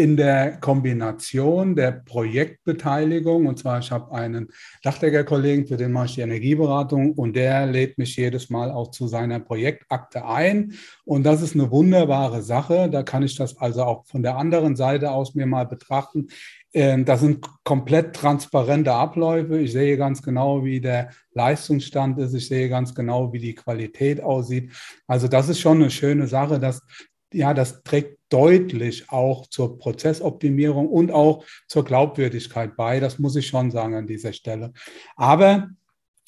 in 0.00 0.16
der 0.16 0.52
Kombination 0.60 1.76
der 1.76 1.92
Projektbeteiligung, 1.92 3.46
und 3.46 3.58
zwar 3.58 3.80
ich 3.80 3.90
habe 3.90 4.12
einen 4.14 4.48
Dachdecker-Kollegen, 4.82 5.66
für 5.66 5.76
den 5.76 5.92
mache 5.92 6.06
ich 6.06 6.14
die 6.14 6.22
Energieberatung 6.22 7.12
und 7.12 7.36
der 7.36 7.66
lädt 7.66 7.98
mich 7.98 8.16
jedes 8.16 8.48
Mal 8.48 8.70
auch 8.70 8.90
zu 8.90 9.08
seiner 9.08 9.40
Projektakte 9.40 10.24
ein. 10.24 10.72
Und 11.04 11.24
das 11.24 11.42
ist 11.42 11.54
eine 11.54 11.70
wunderbare 11.70 12.40
Sache. 12.40 12.88
Da 12.90 13.02
kann 13.02 13.22
ich 13.22 13.36
das 13.36 13.58
also 13.58 13.82
auch 13.82 14.06
von 14.06 14.22
der 14.22 14.38
anderen 14.38 14.74
Seite 14.74 15.10
aus 15.10 15.34
mir 15.34 15.44
mal 15.44 15.66
betrachten. 15.66 16.28
Ähm, 16.72 17.04
das 17.04 17.20
sind 17.20 17.46
komplett 17.64 18.14
transparente 18.14 18.92
Abläufe. 18.92 19.58
Ich 19.58 19.72
sehe 19.72 19.96
ganz 19.96 20.22
genau, 20.22 20.64
wie 20.64 20.80
der 20.80 21.10
Leistungsstand 21.34 22.18
ist. 22.18 22.32
Ich 22.32 22.48
sehe 22.48 22.68
ganz 22.68 22.94
genau, 22.94 23.32
wie 23.32 23.38
die 23.38 23.54
Qualität 23.54 24.22
aussieht. 24.22 24.72
Also 25.06 25.28
das 25.28 25.48
ist 25.48 25.60
schon 25.60 25.78
eine 25.78 25.90
schöne 25.90 26.26
Sache, 26.26 26.58
dass 26.58 26.80
ja, 27.32 27.54
das 27.54 27.82
trägt 27.82 28.18
deutlich 28.28 29.10
auch 29.10 29.46
zur 29.46 29.78
Prozessoptimierung 29.78 30.88
und 30.88 31.10
auch 31.10 31.44
zur 31.66 31.84
Glaubwürdigkeit 31.84 32.76
bei. 32.76 33.00
Das 33.00 33.18
muss 33.18 33.36
ich 33.36 33.48
schon 33.48 33.70
sagen 33.70 33.94
an 33.94 34.06
dieser 34.06 34.32
Stelle. 34.32 34.72
Aber 35.16 35.68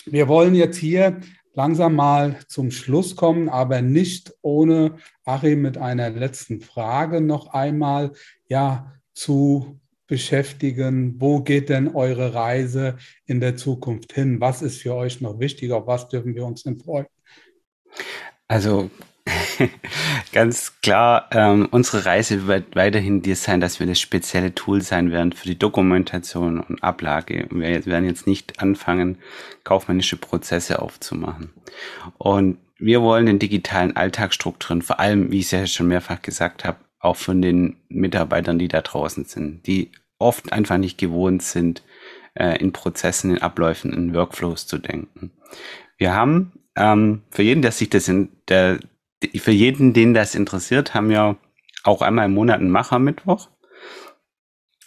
wir 0.06 0.28
wollen 0.28 0.54
jetzt 0.54 0.76
hier 0.76 1.20
langsam 1.54 1.94
mal 1.94 2.38
zum 2.48 2.70
Schluss 2.70 3.14
kommen, 3.14 3.48
aber 3.48 3.82
nicht 3.82 4.34
ohne 4.42 4.96
Achim 5.24 5.62
mit 5.62 5.78
einer 5.78 6.10
letzten 6.10 6.60
Frage 6.60 7.20
noch 7.20 7.48
einmal 7.48 8.12
ja 8.48 8.92
zu 9.14 9.78
beschäftigen. 10.06 11.20
Wo 11.20 11.40
geht 11.40 11.68
denn 11.68 11.94
eure 11.94 12.34
Reise 12.34 12.96
in 13.26 13.40
der 13.40 13.56
Zukunft 13.56 14.12
hin? 14.12 14.40
Was 14.40 14.62
ist 14.62 14.82
für 14.82 14.94
euch 14.94 15.20
noch 15.20 15.38
wichtig? 15.38 15.72
Auf 15.72 15.86
was 15.86 16.08
dürfen 16.08 16.34
wir 16.34 16.44
uns 16.44 16.64
denn 16.64 16.80
freuen? 16.80 17.06
Also 18.48 18.90
Ganz 20.32 20.80
klar, 20.80 21.28
ähm, 21.30 21.68
unsere 21.70 22.04
Reise 22.04 22.46
wird 22.46 22.74
weiterhin 22.74 23.22
dir 23.22 23.36
sein, 23.36 23.60
dass 23.60 23.78
wir 23.78 23.86
das 23.86 24.00
spezielle 24.00 24.54
Tool 24.54 24.80
sein 24.80 25.12
werden 25.12 25.32
für 25.32 25.46
die 25.46 25.58
Dokumentation 25.58 26.60
und 26.60 26.82
Ablage. 26.82 27.46
Wir 27.50 27.86
werden 27.86 28.04
jetzt 28.04 28.26
nicht 28.26 28.60
anfangen, 28.60 29.18
kaufmännische 29.64 30.16
Prozesse 30.16 30.82
aufzumachen. 30.82 31.50
Und 32.18 32.58
wir 32.78 33.02
wollen 33.02 33.26
den 33.26 33.38
digitalen 33.38 33.96
Alltag 33.96 34.34
strukturieren, 34.34 34.82
vor 34.82 34.98
allem, 34.98 35.30
wie 35.30 35.38
ich 35.38 35.46
es 35.46 35.50
ja 35.52 35.66
schon 35.66 35.88
mehrfach 35.88 36.20
gesagt 36.20 36.64
habe, 36.64 36.78
auch 36.98 37.16
von 37.16 37.40
den 37.42 37.76
Mitarbeitern, 37.88 38.58
die 38.58 38.68
da 38.68 38.80
draußen 38.80 39.24
sind, 39.24 39.66
die 39.66 39.92
oft 40.18 40.52
einfach 40.52 40.78
nicht 40.78 40.98
gewohnt 40.98 41.42
sind, 41.42 41.82
äh, 42.34 42.58
in 42.58 42.72
Prozessen, 42.72 43.32
in 43.32 43.42
Abläufen, 43.42 43.92
in 43.92 44.14
Workflows 44.14 44.66
zu 44.66 44.78
denken. 44.78 45.30
Wir 45.96 46.14
haben 46.14 46.52
ähm, 46.76 47.22
für 47.30 47.42
jeden, 47.42 47.62
der 47.62 47.72
sich 47.72 47.90
das 47.90 48.08
in, 48.08 48.30
der 48.48 48.78
für 49.36 49.50
jeden, 49.50 49.92
den 49.92 50.14
das 50.14 50.34
interessiert, 50.34 50.94
haben 50.94 51.08
wir 51.08 51.36
auch 51.84 52.02
einmal 52.02 52.26
im 52.26 52.34
Monat 52.34 52.60
einen 52.60 52.70
Machermittwoch. 52.70 53.48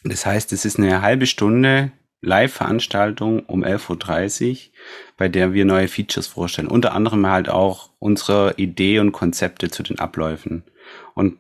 Das 0.04 0.26
heißt, 0.26 0.54
es 0.54 0.66
ist 0.66 0.78
eine 0.78 1.02
halbe 1.02 1.26
Stunde 1.26 1.92
Live-Veranstaltung 2.22 3.42
um 3.46 3.64
11.30 3.64 4.52
Uhr, 4.52 4.58
bei 5.18 5.30
der 5.30 5.54
wir 5.54 5.66
neue 5.66 5.88
Features 5.88 6.28
vorstellen. 6.28 6.68
Unter 6.68 6.94
anderem 6.94 7.28
halt 7.28 7.50
auch 7.50 7.92
unsere 8.00 8.56
Idee 8.58 9.00
und 9.00 9.12
Konzepte 9.12 9.70
zu 9.70 9.84
den 9.84 10.00
Abläufen 10.00 10.64
und, 11.14 11.38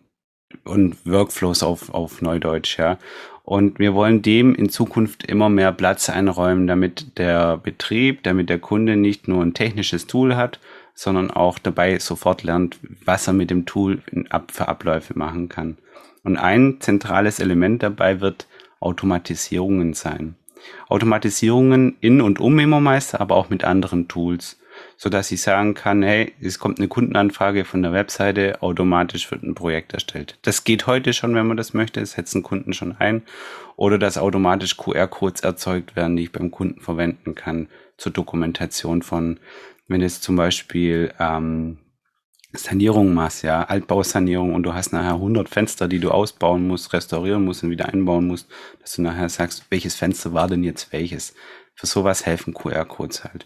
und 0.63 0.97
Workflows 1.05 1.63
auf, 1.63 1.89
auf 1.89 2.21
Neudeutsch, 2.21 2.77
ja. 2.77 2.97
Und 3.43 3.77
wir 3.77 3.93
wollen 3.93 4.23
dem 4.23 4.55
in 4.55 4.69
Zukunft 4.69 5.23
immer 5.23 5.49
mehr 5.49 5.71
Platz 5.71 6.09
einräumen, 6.09 6.65
damit 6.65 7.19
der 7.19 7.57
Betrieb, 7.57 8.23
damit 8.23 8.49
der 8.49 8.57
Kunde 8.57 8.95
nicht 8.95 9.27
nur 9.27 9.43
ein 9.43 9.53
technisches 9.53 10.07
Tool 10.07 10.35
hat, 10.35 10.59
sondern 10.95 11.29
auch 11.29 11.59
dabei 11.59 11.99
sofort 11.99 12.43
lernt, 12.43 12.79
was 13.03 13.27
er 13.27 13.33
mit 13.33 13.51
dem 13.51 13.65
Tool 13.65 14.01
für 14.51 14.67
Abläufe 14.67 15.17
machen 15.17 15.49
kann. 15.49 15.77
Und 16.23 16.37
ein 16.37 16.77
zentrales 16.79 17.39
Element 17.39 17.83
dabei 17.83 18.21
wird 18.21 18.47
Automatisierungen 18.79 19.93
sein. 19.93 20.35
Automatisierungen 20.87 21.97
in 21.99 22.21
und 22.21 22.39
um 22.39 22.55
MemoMeister, 22.55 23.21
aber 23.21 23.35
auch 23.35 23.49
mit 23.49 23.63
anderen 23.63 24.07
Tools, 24.07 24.57
so 24.97 25.09
dass 25.09 25.31
ich 25.31 25.41
sagen 25.41 25.73
kann, 25.73 26.01
hey, 26.01 26.33
es 26.41 26.59
kommt 26.59 26.79
eine 26.79 26.87
Kundenanfrage 26.87 27.65
von 27.65 27.81
der 27.83 27.93
Webseite, 27.93 28.61
automatisch 28.61 29.29
wird 29.31 29.43
ein 29.43 29.55
Projekt 29.55 29.93
erstellt. 29.93 30.37
Das 30.41 30.63
geht 30.63 30.87
heute 30.87 31.13
schon, 31.13 31.35
wenn 31.35 31.47
man 31.47 31.57
das 31.57 31.73
möchte, 31.73 31.99
das 31.99 32.13
setzen 32.13 32.43
Kunden 32.43 32.73
schon 32.73 32.95
ein. 32.97 33.23
Oder 33.75 33.97
dass 33.97 34.17
automatisch 34.17 34.77
QR-Codes 34.77 35.41
erzeugt 35.41 35.95
werden, 35.95 36.15
die 36.15 36.23
ich 36.23 36.31
beim 36.31 36.49
Kunden 36.49 36.79
verwenden 36.79 37.35
kann 37.35 37.67
zur 37.97 38.11
Dokumentation 38.11 39.01
von 39.01 39.39
wenn 39.87 39.99
du 39.99 40.05
jetzt 40.05 40.23
zum 40.23 40.35
Beispiel 40.35 41.13
ähm, 41.19 41.79
Sanierung 42.53 43.13
machst, 43.13 43.43
ja, 43.43 43.63
Altbausanierung 43.63 44.53
und 44.53 44.63
du 44.63 44.73
hast 44.73 44.93
nachher 44.93 45.15
100 45.15 45.49
Fenster, 45.49 45.87
die 45.87 45.99
du 45.99 46.11
ausbauen 46.11 46.67
musst, 46.67 46.93
restaurieren 46.93 47.43
musst 47.43 47.63
und 47.63 47.69
wieder 47.69 47.89
einbauen 47.89 48.27
musst, 48.27 48.47
dass 48.81 48.95
du 48.95 49.01
nachher 49.01 49.29
sagst, 49.29 49.65
welches 49.69 49.95
Fenster 49.95 50.33
war 50.33 50.47
denn 50.47 50.63
jetzt 50.63 50.91
welches? 50.93 51.33
für 51.75 51.87
sowas 51.87 52.25
helfen 52.25 52.53
QR-Codes 52.53 53.23
halt. 53.23 53.45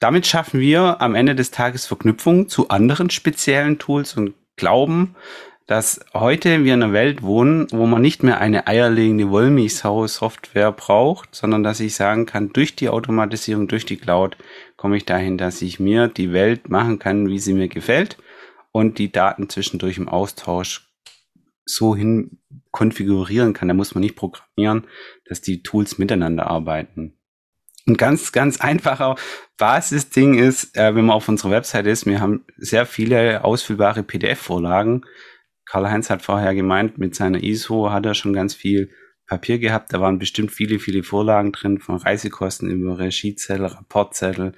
Damit 0.00 0.26
schaffen 0.26 0.60
wir 0.60 1.00
am 1.00 1.14
Ende 1.14 1.34
des 1.34 1.50
Tages 1.50 1.86
Verknüpfungen 1.86 2.48
zu 2.48 2.68
anderen 2.68 3.10
speziellen 3.10 3.78
Tools 3.78 4.16
und 4.16 4.34
glauben, 4.56 5.14
dass 5.66 6.00
heute 6.14 6.64
wir 6.64 6.72
in 6.72 6.82
einer 6.82 6.94
Welt 6.94 7.22
wohnen, 7.22 7.66
wo 7.70 7.84
man 7.84 8.00
nicht 8.00 8.22
mehr 8.22 8.40
eine 8.40 8.66
eierlegende 8.66 9.28
Wollmilchsau-Software 9.28 10.72
braucht, 10.72 11.34
sondern 11.34 11.62
dass 11.62 11.80
ich 11.80 11.94
sagen 11.94 12.24
kann, 12.24 12.54
durch 12.54 12.74
die 12.74 12.88
Automatisierung, 12.88 13.68
durch 13.68 13.84
die 13.84 13.98
Cloud 13.98 14.38
komme 14.78 14.96
ich 14.96 15.04
dahin, 15.04 15.36
dass 15.36 15.60
ich 15.60 15.80
mir 15.80 16.08
die 16.08 16.32
Welt 16.32 16.70
machen 16.70 16.98
kann, 16.98 17.28
wie 17.28 17.40
sie 17.40 17.52
mir 17.52 17.68
gefällt 17.68 18.16
und 18.72 18.98
die 18.98 19.12
Daten 19.12 19.50
zwischendurch 19.50 19.98
im 19.98 20.08
Austausch 20.08 20.88
so 21.66 21.94
hin 21.96 22.38
konfigurieren 22.70 23.52
kann. 23.52 23.68
Da 23.68 23.74
muss 23.74 23.94
man 23.94 24.02
nicht 24.02 24.14
programmieren, 24.14 24.86
dass 25.26 25.40
die 25.40 25.62
Tools 25.62 25.98
miteinander 25.98 26.46
arbeiten. 26.46 27.18
Ein 27.86 27.96
ganz, 27.96 28.30
ganz 28.32 28.60
einfacher 28.60 29.16
Basisding 29.56 30.34
ist, 30.34 30.76
äh, 30.76 30.94
wenn 30.94 31.06
man 31.06 31.16
auf 31.16 31.28
unserer 31.28 31.50
Website 31.50 31.86
ist, 31.86 32.06
wir 32.06 32.20
haben 32.20 32.44
sehr 32.56 32.86
viele 32.86 33.44
ausfüllbare 33.44 34.04
PDF-Vorlagen. 34.04 35.04
Karl-Heinz 35.64 36.08
hat 36.08 36.22
vorher 36.22 36.54
gemeint, 36.54 36.98
mit 36.98 37.16
seiner 37.16 37.42
ISO 37.42 37.90
hat 37.90 38.06
er 38.06 38.14
schon 38.14 38.32
ganz 38.32 38.54
viel 38.54 38.90
Papier 39.28 39.58
gehabt. 39.58 39.92
Da 39.92 40.00
waren 40.00 40.18
bestimmt 40.18 40.50
viele, 40.50 40.80
viele 40.80 41.04
Vorlagen 41.04 41.52
drin, 41.52 41.78
von 41.78 41.96
Reisekosten 41.96 42.68
über 42.70 42.98
Regiezettel, 42.98 43.66
Rapportzettel, 43.66 44.54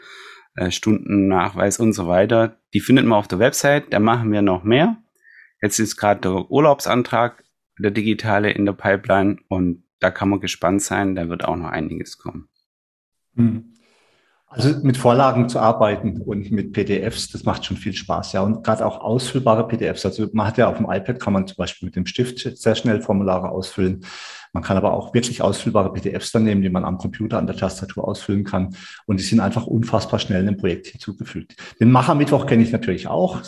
äh, 0.55 0.71
Stundennachweis 0.71 1.79
und 1.79 1.93
so 1.93 2.09
weiter. 2.09 2.57
Die 2.73 2.81
findet 2.81 3.05
man 3.05 3.19
auf 3.19 3.29
der 3.29 3.39
Website. 3.39 3.93
Da 3.93 4.01
machen 4.01 4.33
wir 4.33 4.41
noch 4.41 4.65
mehr. 4.65 4.97
Jetzt 5.61 5.79
ist 5.79 5.97
gerade 5.97 6.21
der 6.23 6.51
Urlaubsantrag, 6.51 7.45
der 7.79 7.91
digitale 7.91 8.51
in 8.51 8.65
der 8.65 8.73
Pipeline 8.73 9.39
und 9.49 9.85
da 9.99 10.11
kann 10.11 10.31
man 10.31 10.41
gespannt 10.41 10.81
sein. 10.83 11.15
Da 11.15 11.29
wird 11.29 11.45
auch 11.45 11.57
noch 11.57 11.69
einiges 11.69 12.17
kommen. 12.17 12.49
Hm. 13.37 13.75
Also 14.53 14.81
mit 14.83 14.97
Vorlagen 14.97 15.49
zu 15.49 15.61
arbeiten 15.61 16.23
und 16.23 16.51
mit 16.51 16.73
PDFs, 16.73 17.31
das 17.31 17.45
macht 17.45 17.65
schon 17.65 17.77
viel 17.77 17.93
Spaß, 17.93 18.33
ja. 18.33 18.41
Und 18.41 18.65
gerade 18.65 18.85
auch 18.85 19.01
ausfüllbare 19.01 19.69
PDFs. 19.69 20.05
Also 20.05 20.27
man 20.33 20.49
hat 20.49 20.59
ja 20.59 20.69
auf 20.69 20.79
dem 20.79 20.91
iPad 20.91 21.21
kann 21.21 21.33
man 21.33 21.47
zum 21.47 21.57
Beispiel 21.57 21.87
mit 21.87 21.95
dem 21.95 22.05
Stift 22.05 22.41
sehr 22.59 22.75
schnell 22.75 23.01
Formulare 23.01 23.49
ausfüllen. 23.49 24.05
Man 24.53 24.63
kann 24.63 24.77
aber 24.77 24.93
auch 24.93 25.15
wirklich 25.15 25.43
ausfüllbare 25.43 25.93
PDFs 25.93 26.33
dann 26.33 26.45
nehmen, 26.45 26.63
die 26.63 26.71
man 26.71 26.85
am 26.85 26.99
Computer 26.99 27.39
an 27.39 27.47
der 27.47 27.57
Tastatur 27.57 28.07
ausfüllen 28.07 28.45
kann. 28.45 28.75
Und 29.07 29.21
die 29.21 29.25
sind 29.25 29.41
einfach 29.41 29.67
unfassbar 29.67 30.19
schnell 30.19 30.43
in 30.43 30.49
ein 30.49 30.57
Projekt 30.57 30.89
hinzugefügt. 30.89 31.57
Den 31.79 31.91
Macher-Mittwoch 31.93 32.47
kenne 32.47 32.63
ich 32.63 32.73
natürlich 32.73 33.07
auch. 33.07 33.43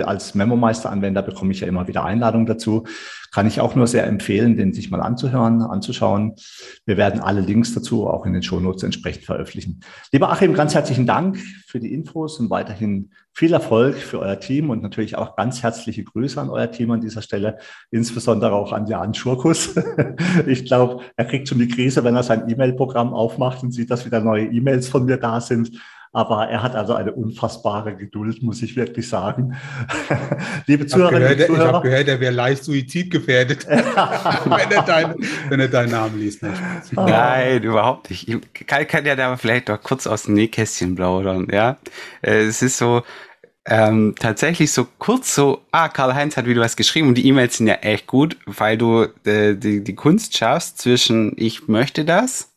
Als 0.00 0.34
Memo-Meister-Anwender 0.34 1.22
bekomme 1.22 1.52
ich 1.52 1.60
ja 1.60 1.66
immer 1.66 1.86
wieder 1.86 2.04
Einladungen 2.04 2.46
dazu. 2.46 2.84
Kann 3.30 3.46
ich 3.46 3.60
auch 3.60 3.74
nur 3.74 3.86
sehr 3.86 4.06
empfehlen, 4.06 4.56
den 4.56 4.72
sich 4.72 4.90
mal 4.90 5.00
anzuhören, 5.00 5.62
anzuschauen. 5.62 6.34
Wir 6.84 6.96
werden 6.96 7.20
alle 7.20 7.40
Links 7.40 7.74
dazu 7.74 8.06
auch 8.06 8.26
in 8.26 8.32
den 8.32 8.42
Shownotes 8.42 8.82
entsprechend 8.82 9.24
veröffentlichen. 9.24 9.80
Lieber 10.12 10.30
Achim, 10.30 10.54
ganz 10.54 10.74
herzlichen 10.74 11.06
Dank 11.06 11.38
für 11.66 11.80
die 11.80 11.92
Infos 11.92 12.38
und 12.40 12.50
weiterhin 12.50 13.10
viel 13.34 13.52
Erfolg 13.54 13.96
für 13.96 14.18
euer 14.18 14.38
Team 14.38 14.68
und 14.68 14.82
natürlich 14.82 15.16
auch 15.16 15.36
ganz 15.36 15.62
herzliche 15.62 16.04
Grüße 16.04 16.38
an 16.38 16.50
euer 16.50 16.70
Team 16.70 16.90
an 16.90 17.00
dieser 17.00 17.22
Stelle, 17.22 17.58
insbesondere 17.90 18.52
auch 18.52 18.72
an 18.72 18.86
Jan 18.86 19.14
Schurkus. 19.14 19.74
Ich 20.46 20.64
glaube, 20.64 21.02
er 21.16 21.24
kriegt 21.24 21.48
schon 21.48 21.58
die 21.58 21.68
Krise, 21.68 22.04
wenn 22.04 22.16
er 22.16 22.22
sein 22.22 22.48
E-Mail-Programm 22.48 23.12
aufmacht 23.14 23.62
und 23.62 23.72
sieht, 23.72 23.90
dass 23.90 24.04
wieder 24.04 24.20
neue 24.20 24.46
E-Mails 24.46 24.88
von 24.88 25.04
mir 25.04 25.16
da 25.16 25.40
sind. 25.40 25.78
Aber 26.14 26.46
er 26.48 26.62
hat 26.62 26.74
also 26.74 26.92
eine 26.92 27.12
unfassbare 27.12 27.96
Geduld, 27.96 28.42
muss 28.42 28.62
ich 28.62 28.76
wirklich 28.76 29.08
sagen. 29.08 29.56
Liebe 30.66 30.86
Zuhörerinnen 30.86 31.30
und 31.30 31.46
Zuhörer. 31.46 31.64
Ich 31.68 31.72
habe 31.72 31.88
gehört, 31.88 32.08
er 32.08 32.20
wäre 32.20 32.34
leicht 32.34 32.64
suizidgefährdet, 32.64 33.66
wenn, 33.66 34.70
er 34.70 34.82
dein, 34.82 35.14
wenn 35.48 35.60
er 35.60 35.68
deinen 35.68 35.90
Namen 35.90 36.20
liest. 36.20 36.42
Nein, 36.92 37.62
überhaupt 37.62 38.10
nicht. 38.10 38.28
Kai 38.66 38.84
kann 38.84 39.06
ja 39.06 39.16
da 39.16 39.38
vielleicht 39.38 39.70
doch 39.70 39.80
kurz 39.82 40.06
aus 40.06 40.24
dem 40.24 40.34
Nähkästchen 40.34 40.96
plaudern. 40.96 41.48
Ja? 41.50 41.78
Äh, 42.20 42.42
es 42.42 42.60
ist 42.60 42.76
so, 42.76 43.02
ähm, 43.64 44.14
tatsächlich 44.18 44.70
so 44.70 44.86
kurz 44.98 45.34
so, 45.34 45.62
ah, 45.70 45.88
Karl-Heinz 45.88 46.36
hat 46.36 46.44
wieder 46.44 46.60
was 46.60 46.76
geschrieben 46.76 47.08
und 47.08 47.14
die 47.14 47.26
E-Mails 47.26 47.56
sind 47.56 47.68
ja 47.68 47.76
echt 47.76 48.06
gut, 48.06 48.36
weil 48.44 48.76
du 48.76 49.06
äh, 49.24 49.54
die, 49.54 49.82
die 49.82 49.94
Kunst 49.94 50.36
schaffst 50.36 50.76
zwischen 50.76 51.32
ich 51.36 51.68
möchte 51.68 52.04
das 52.04 52.52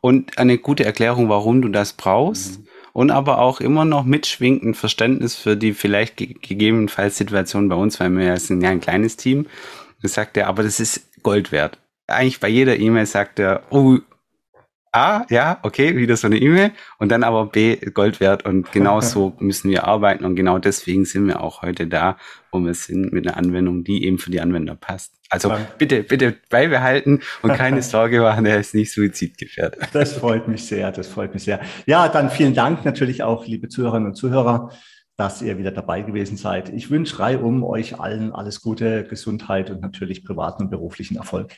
und 0.00 0.38
eine 0.38 0.58
gute 0.58 0.84
Erklärung, 0.84 1.28
warum 1.28 1.62
du 1.62 1.68
das 1.68 1.92
brauchst. 1.92 2.60
Mhm 2.60 2.65
und 2.96 3.10
aber 3.10 3.42
auch 3.42 3.60
immer 3.60 3.84
noch 3.84 4.04
mitschwingend 4.04 4.74
Verständnis 4.74 5.36
für 5.36 5.54
die 5.54 5.74
vielleicht 5.74 6.16
ge 6.16 6.34
gegebenenfalls 6.40 7.18
Situation 7.18 7.68
bei 7.68 7.76
uns, 7.76 8.00
weil 8.00 8.08
wir 8.16 8.24
ja 8.24 8.38
sind 8.38 8.62
ja 8.62 8.70
ein 8.70 8.80
kleines 8.80 9.18
Team. 9.18 9.48
Da 10.00 10.08
sagt 10.08 10.38
er, 10.38 10.46
aber 10.46 10.62
das 10.62 10.80
ist 10.80 11.22
Gold 11.22 11.52
wert. 11.52 11.78
Eigentlich 12.06 12.40
bei 12.40 12.48
jeder 12.48 12.78
E-Mail 12.78 13.04
sagt 13.04 13.38
er, 13.38 13.64
oh, 13.68 13.98
A, 14.96 15.26
ja, 15.28 15.58
okay, 15.62 15.94
wieder 15.94 16.16
so 16.16 16.26
eine 16.26 16.38
E-Mail 16.38 16.72
und 16.98 17.10
dann 17.10 17.22
aber 17.22 17.44
B, 17.44 17.76
Gold 17.76 18.18
wert 18.18 18.46
und 18.46 18.72
genau 18.72 19.02
so 19.02 19.34
müssen 19.40 19.70
wir 19.70 19.84
arbeiten 19.84 20.24
und 20.24 20.36
genau 20.36 20.58
deswegen 20.58 21.04
sind 21.04 21.26
wir 21.26 21.42
auch 21.42 21.60
heute 21.60 21.86
da, 21.86 22.16
wo 22.50 22.60
wir 22.60 22.72
sind 22.72 23.12
mit 23.12 23.28
einer 23.28 23.36
Anwendung, 23.36 23.84
die 23.84 24.06
eben 24.06 24.16
für 24.16 24.30
die 24.30 24.40
Anwender 24.40 24.74
passt. 24.74 25.12
Also 25.28 25.50
ja. 25.50 25.58
bitte, 25.76 26.02
bitte 26.02 26.34
beibehalten 26.48 27.20
und 27.42 27.52
keine 27.52 27.82
Sorge 27.82 28.22
machen, 28.22 28.46
er 28.46 28.58
ist 28.58 28.74
nicht 28.74 28.90
suizidgefährdet. 28.90 29.86
Das 29.92 30.14
freut 30.14 30.48
mich 30.48 30.64
sehr, 30.64 30.90
das 30.92 31.08
freut 31.08 31.34
mich 31.34 31.44
sehr. 31.44 31.60
Ja, 31.84 32.08
dann 32.08 32.30
vielen 32.30 32.54
Dank 32.54 32.86
natürlich 32.86 33.22
auch, 33.22 33.46
liebe 33.46 33.68
Zuhörerinnen 33.68 34.08
und 34.08 34.14
Zuhörer, 34.14 34.70
dass 35.18 35.42
ihr 35.42 35.58
wieder 35.58 35.72
dabei 35.72 36.00
gewesen 36.00 36.38
seid. 36.38 36.70
Ich 36.70 36.90
wünsche 36.90 37.18
reihum 37.18 37.64
euch 37.64 38.00
allen 38.00 38.32
alles 38.32 38.62
Gute, 38.62 39.04
Gesundheit 39.04 39.68
und 39.68 39.82
natürlich 39.82 40.24
privaten 40.24 40.62
und 40.64 40.70
beruflichen 40.70 41.18
Erfolg. 41.18 41.52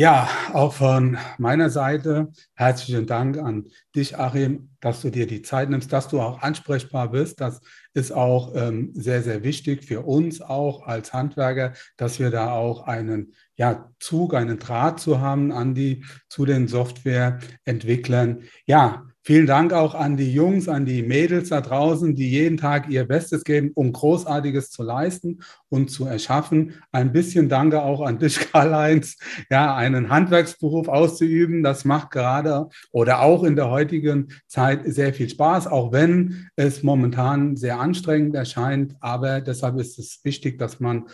Ja, 0.00 0.28
auch 0.52 0.74
von 0.74 1.18
meiner 1.38 1.70
Seite 1.70 2.28
herzlichen 2.54 3.06
Dank 3.06 3.36
an 3.36 3.66
dich, 3.96 4.16
Achim, 4.16 4.70
dass 4.78 5.02
du 5.02 5.10
dir 5.10 5.26
die 5.26 5.42
Zeit 5.42 5.70
nimmst, 5.70 5.92
dass 5.92 6.06
du 6.06 6.20
auch 6.20 6.40
ansprechbar 6.40 7.10
bist. 7.10 7.40
Das 7.40 7.60
ist 7.94 8.12
auch 8.12 8.54
ähm, 8.54 8.92
sehr, 8.94 9.24
sehr 9.24 9.42
wichtig 9.42 9.84
für 9.84 10.02
uns 10.02 10.40
auch 10.40 10.86
als 10.86 11.12
Handwerker, 11.12 11.72
dass 11.96 12.20
wir 12.20 12.30
da 12.30 12.52
auch 12.52 12.86
einen 12.86 13.34
ja, 13.56 13.90
Zug, 13.98 14.34
einen 14.34 14.60
Draht 14.60 15.00
zu 15.00 15.20
haben 15.20 15.50
an 15.50 15.74
die, 15.74 16.04
zu 16.28 16.44
den 16.44 16.68
Softwareentwicklern. 16.68 18.44
Ja, 18.66 19.04
Vielen 19.28 19.44
Dank 19.44 19.74
auch 19.74 19.94
an 19.94 20.16
die 20.16 20.32
Jungs, 20.32 20.70
an 20.70 20.86
die 20.86 21.02
Mädels 21.02 21.50
da 21.50 21.60
draußen, 21.60 22.14
die 22.14 22.30
jeden 22.30 22.56
Tag 22.56 22.88
ihr 22.88 23.04
Bestes 23.04 23.44
geben, 23.44 23.72
um 23.74 23.92
Großartiges 23.92 24.70
zu 24.70 24.82
leisten 24.82 25.40
und 25.68 25.90
zu 25.90 26.06
erschaffen. 26.06 26.72
Ein 26.92 27.12
bisschen 27.12 27.50
Danke 27.50 27.82
auch 27.82 28.00
an 28.00 28.18
dich, 28.18 28.40
Karl-Heinz, 28.52 29.18
ja, 29.50 29.76
einen 29.76 30.08
Handwerksberuf 30.08 30.88
auszuüben. 30.88 31.62
Das 31.62 31.84
macht 31.84 32.10
gerade 32.10 32.70
oder 32.90 33.20
auch 33.20 33.44
in 33.44 33.54
der 33.54 33.68
heutigen 33.68 34.28
Zeit 34.46 34.80
sehr 34.86 35.12
viel 35.12 35.28
Spaß, 35.28 35.66
auch 35.66 35.92
wenn 35.92 36.48
es 36.56 36.82
momentan 36.82 37.54
sehr 37.54 37.80
anstrengend 37.80 38.34
erscheint. 38.34 38.96
Aber 39.00 39.42
deshalb 39.42 39.78
ist 39.78 39.98
es 39.98 40.20
wichtig, 40.24 40.58
dass 40.58 40.80
man 40.80 41.04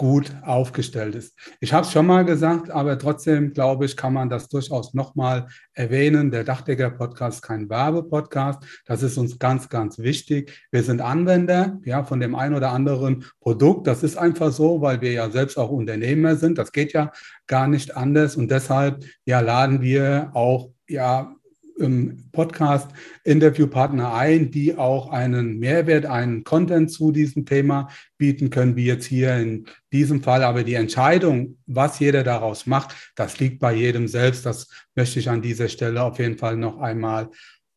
gut 0.00 0.32
aufgestellt 0.46 1.14
ist. 1.14 1.36
Ich 1.60 1.74
habe 1.74 1.84
es 1.84 1.92
schon 1.92 2.06
mal 2.06 2.24
gesagt, 2.24 2.70
aber 2.70 2.98
trotzdem 2.98 3.52
glaube 3.52 3.84
ich, 3.84 3.98
kann 3.98 4.14
man 4.14 4.30
das 4.30 4.48
durchaus 4.48 4.94
nochmal 4.94 5.48
erwähnen. 5.74 6.30
Der 6.30 6.42
Dachdecker-Podcast 6.42 7.34
ist 7.34 7.42
kein 7.42 7.68
Werbepodcast. 7.68 8.62
Das 8.86 9.02
ist 9.02 9.18
uns 9.18 9.38
ganz, 9.38 9.68
ganz 9.68 9.98
wichtig. 9.98 10.52
Wir 10.70 10.84
sind 10.84 11.02
Anwender 11.02 11.78
ja, 11.84 12.02
von 12.02 12.18
dem 12.18 12.34
einen 12.34 12.54
oder 12.54 12.70
anderen 12.70 13.26
Produkt. 13.40 13.86
Das 13.86 14.02
ist 14.02 14.16
einfach 14.16 14.52
so, 14.52 14.80
weil 14.80 15.02
wir 15.02 15.12
ja 15.12 15.28
selbst 15.28 15.58
auch 15.58 15.68
Unternehmer 15.68 16.34
sind. 16.36 16.56
Das 16.56 16.72
geht 16.72 16.94
ja 16.94 17.12
gar 17.46 17.68
nicht 17.68 17.94
anders. 17.94 18.36
Und 18.36 18.50
deshalb 18.50 19.04
ja, 19.26 19.40
laden 19.40 19.82
wir 19.82 20.30
auch 20.32 20.70
ja, 20.88 21.36
im 21.80 22.30
Podcast 22.30 22.90
Interviewpartner 23.24 24.14
ein, 24.14 24.50
die 24.50 24.76
auch 24.76 25.10
einen 25.10 25.58
Mehrwert, 25.58 26.06
einen 26.06 26.44
Content 26.44 26.92
zu 26.92 27.10
diesem 27.10 27.46
Thema 27.46 27.88
bieten 28.18 28.50
können, 28.50 28.76
wie 28.76 28.86
jetzt 28.86 29.06
hier 29.06 29.36
in 29.36 29.66
diesem 29.92 30.22
Fall. 30.22 30.44
Aber 30.44 30.62
die 30.62 30.74
Entscheidung, 30.74 31.58
was 31.66 31.98
jeder 31.98 32.22
daraus 32.22 32.66
macht, 32.66 32.94
das 33.16 33.40
liegt 33.40 33.58
bei 33.58 33.74
jedem 33.74 34.06
selbst. 34.06 34.46
Das 34.46 34.68
möchte 34.94 35.18
ich 35.18 35.28
an 35.28 35.42
dieser 35.42 35.68
Stelle 35.68 36.02
auf 36.02 36.18
jeden 36.18 36.38
Fall 36.38 36.56
noch 36.56 36.78
einmal 36.78 37.30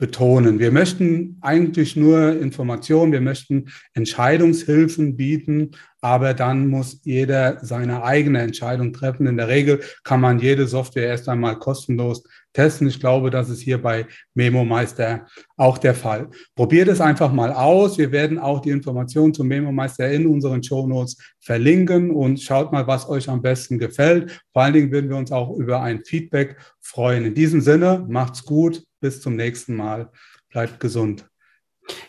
betonen. 0.04 0.60
Wir 0.60 0.72
möchten 0.72 1.38
eigentlich 1.40 1.96
nur 1.96 2.38
Informationen, 2.38 3.14
wir 3.14 3.22
möchten 3.22 3.72
Entscheidungshilfen 3.94 5.16
bieten, 5.16 5.72
aber 6.02 6.34
dann 6.34 6.68
muss 6.68 7.00
jeder 7.04 7.64
seine 7.64 8.04
eigene 8.04 8.42
Entscheidung 8.42 8.92
treffen. 8.92 9.28
In 9.28 9.38
der 9.38 9.48
Regel 9.48 9.80
kann 10.04 10.20
man 10.20 10.40
jede 10.40 10.68
Software 10.68 11.08
erst 11.08 11.30
einmal 11.30 11.58
kostenlos 11.58 12.24
testen. 12.54 12.88
Ich 12.88 13.00
glaube, 13.00 13.30
das 13.30 13.50
ist 13.50 13.62
hier 13.62 13.82
bei 13.82 14.06
Memo 14.34 14.64
Meister 14.64 15.26
auch 15.58 15.78
der 15.78 15.96
Fall. 15.96 16.30
Probiert 16.56 16.88
es 16.88 17.02
einfach 17.02 17.32
mal 17.32 17.52
aus. 17.52 17.98
Wir 17.98 18.12
werden 18.12 18.40
auch 18.40 18.62
die 18.62 18.70
Informationen 18.70 19.34
zum 19.34 19.48
Memo 19.48 19.72
Meister 19.72 20.10
in 20.10 20.28
unseren 20.28 20.64
Show 20.64 20.88
Notes 20.88 21.18
verlinken 21.40 22.12
und 22.12 22.42
schaut 22.42 22.72
mal, 22.72 22.88
was 22.88 23.10
euch 23.10 23.30
am 23.30 23.42
besten 23.42 23.80
gefällt. 23.80 24.44
Vor 24.54 24.62
allen 24.62 24.74
Dingen 24.74 24.92
würden 24.92 25.10
wir 25.10 25.18
uns 25.18 25.32
auch 25.32 25.56
über 25.58 25.82
ein 25.82 26.04
Feedback 26.06 26.58
freuen. 26.80 27.26
In 27.26 27.36
diesem 27.36 27.62
Sinne, 27.62 28.06
macht's 28.08 28.46
gut. 28.46 28.84
Bis 29.02 29.22
zum 29.22 29.36
nächsten 29.36 29.76
Mal. 29.76 30.10
Bleibt 30.50 30.80
gesund. 30.80 31.26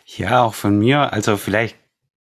Ja, 0.05 0.43
auch 0.43 0.53
von 0.53 0.79
mir. 0.79 1.11
Also 1.11 1.35
vielleicht 1.35 1.75